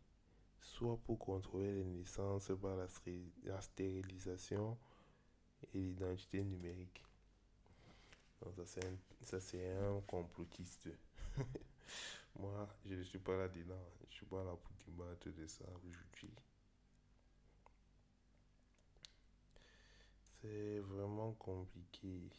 soit 0.61 0.97
pour 0.99 1.18
contrôler 1.18 1.73
les 1.73 1.85
naissances 1.85 2.53
par 2.61 2.77
la, 2.77 3.61
stérilisation 3.61 4.77
et 5.73 5.79
l'identité 5.79 6.42
numérique. 6.42 7.03
Ça 9.22 9.40
c'est 9.40 9.72
un, 9.72 10.00
complotiste. 10.02 10.88
Moi, 12.38 12.68
je 12.85 12.94
ne 12.94 13.02
suis 13.02 13.18
pas 13.18 13.37
là-dedans. 13.37 13.74
Je 14.00 14.07
ne 14.07 14.12
suis 14.12 14.26
pas 14.26 14.44
là 14.44 14.57
pour 14.57 14.74
débattre 14.87 15.33
de 15.33 15.46
ça 15.46 15.64
aujourd'hui. 15.85 16.30
C'est 20.40 20.80
vraiment 20.80 21.33
compliqué. 21.33 22.30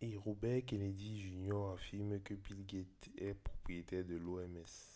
Et 0.00 0.16
Robert 0.16 0.64
Kennedy 0.64 1.20
Jr. 1.20 1.72
affirme 1.74 2.20
que 2.20 2.34
Bill 2.34 2.64
Gates 2.66 3.10
est 3.18 3.34
propriétaire 3.34 4.04
de 4.04 4.16
l'OMS. 4.16 4.93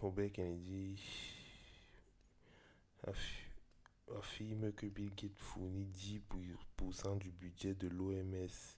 Robert 0.00 0.32
Kennedy 0.32 1.00
affirme 4.16 4.72
que 4.72 4.86
Bill 4.86 5.10
Gates 5.14 5.38
fournit 5.38 5.86
10% 5.86 7.18
du 7.18 7.30
budget 7.30 7.74
de 7.74 7.88
l'OMS 7.88 8.76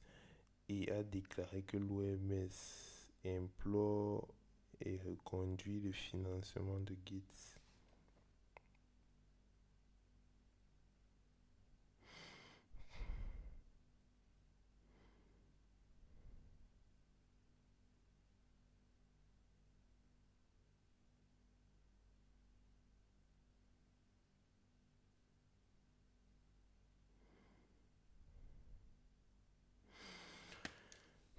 et 0.69 0.91
a 0.91 1.03
déclaré 1.03 1.63
que 1.63 1.77
l'OMS 1.77 2.49
implore 3.25 4.29
et 4.81 4.99
reconduit 4.99 5.81
le 5.81 5.93
financement 5.93 6.81
de 6.81 6.95
Gates. 7.05 7.57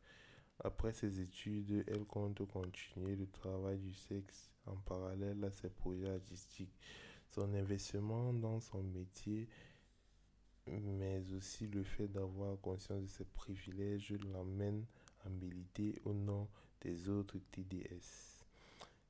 Après 0.62 0.92
ses 0.92 1.20
études, 1.20 1.83
elle 1.87 2.04
compte 2.04 2.46
continuer 2.46 3.16
le 3.16 3.26
travail 3.26 3.79
du 3.79 3.94
sexe 3.94 4.50
en 4.66 4.76
parallèle 4.76 5.42
à 5.42 5.50
ses 5.50 5.70
projets 5.70 6.10
artistiques. 6.10 6.76
Son 7.31 7.54
investissement 7.54 8.35
dans 8.35 8.60
son 8.60 8.83
métier, 8.83 9.48
mais 10.66 11.22
aussi 11.33 11.66
le 11.68 11.83
fait 11.83 12.08
d'avoir 12.08 12.60
conscience 12.60 13.02
de 13.02 13.08
ses 13.08 13.24
privilèges, 13.24 14.14
l'amène 14.33 14.85
à 15.24 15.31
militer 15.31 16.00
au 16.04 16.12
nom 16.12 16.48
des 16.83 17.08
autres 17.08 17.38
TDS. 17.50 18.44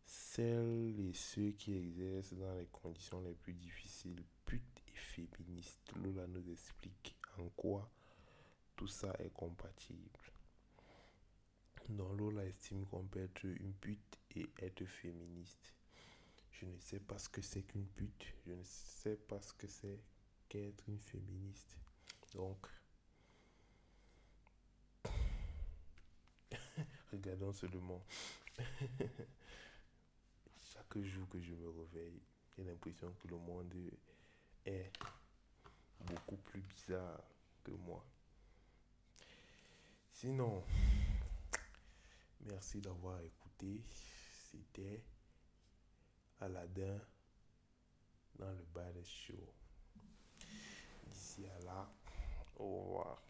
Celles 0.06 1.00
et 1.00 1.12
ceux 1.12 1.50
qui 1.50 1.74
exercent 1.74 2.34
dans 2.34 2.54
les 2.54 2.66
conditions 2.66 3.20
les 3.22 3.34
plus 3.34 3.54
difficiles, 3.54 4.22
féministes, 5.22 5.92
Lola 5.96 6.26
nous 6.26 6.50
explique 6.50 7.16
en 7.38 7.48
quoi 7.50 7.90
tout 8.76 8.86
ça 8.86 9.14
est 9.18 9.32
compatible. 9.32 10.20
Donc 11.88 12.18
Lola 12.18 12.44
estime 12.44 12.86
qu'on 12.86 13.04
peut 13.04 13.24
être 13.24 13.44
une 13.44 13.74
pute 13.74 14.18
et 14.34 14.48
être 14.58 14.84
féministe. 14.84 15.74
Je 16.50 16.66
ne 16.66 16.78
sais 16.78 17.00
pas 17.00 17.18
ce 17.18 17.28
que 17.28 17.42
c'est 17.42 17.62
qu'une 17.62 17.86
pute, 17.86 18.26
je 18.46 18.52
ne 18.52 18.62
sais 18.62 19.16
pas 19.16 19.40
ce 19.40 19.52
que 19.52 19.66
c'est 19.66 20.00
qu'être 20.48 20.88
une 20.88 21.00
féministe. 21.00 21.76
Donc, 22.32 22.66
regardons 27.12 27.52
seulement. 27.52 28.04
jour 31.02 31.28
que 31.28 31.40
je 31.40 31.54
me 31.54 31.68
réveille, 31.68 32.20
j'ai 32.56 32.64
l'impression 32.64 33.12
que 33.20 33.28
le 33.28 33.36
monde 33.36 33.74
beaucoup 36.00 36.36
plus 36.36 36.60
bizarre 36.60 37.20
que 37.62 37.72
moi. 37.72 38.04
Sinon, 40.12 40.62
merci 42.40 42.80
d'avoir 42.80 43.20
écouté. 43.20 43.82
C'était 44.50 45.02
Aladdin 46.40 46.98
dans 48.36 48.50
le 48.50 48.64
bar 48.74 48.92
show. 49.04 49.52
D'ici 51.06 51.46
à 51.46 51.64
là, 51.64 51.92
au 52.56 52.80
revoir. 52.80 53.22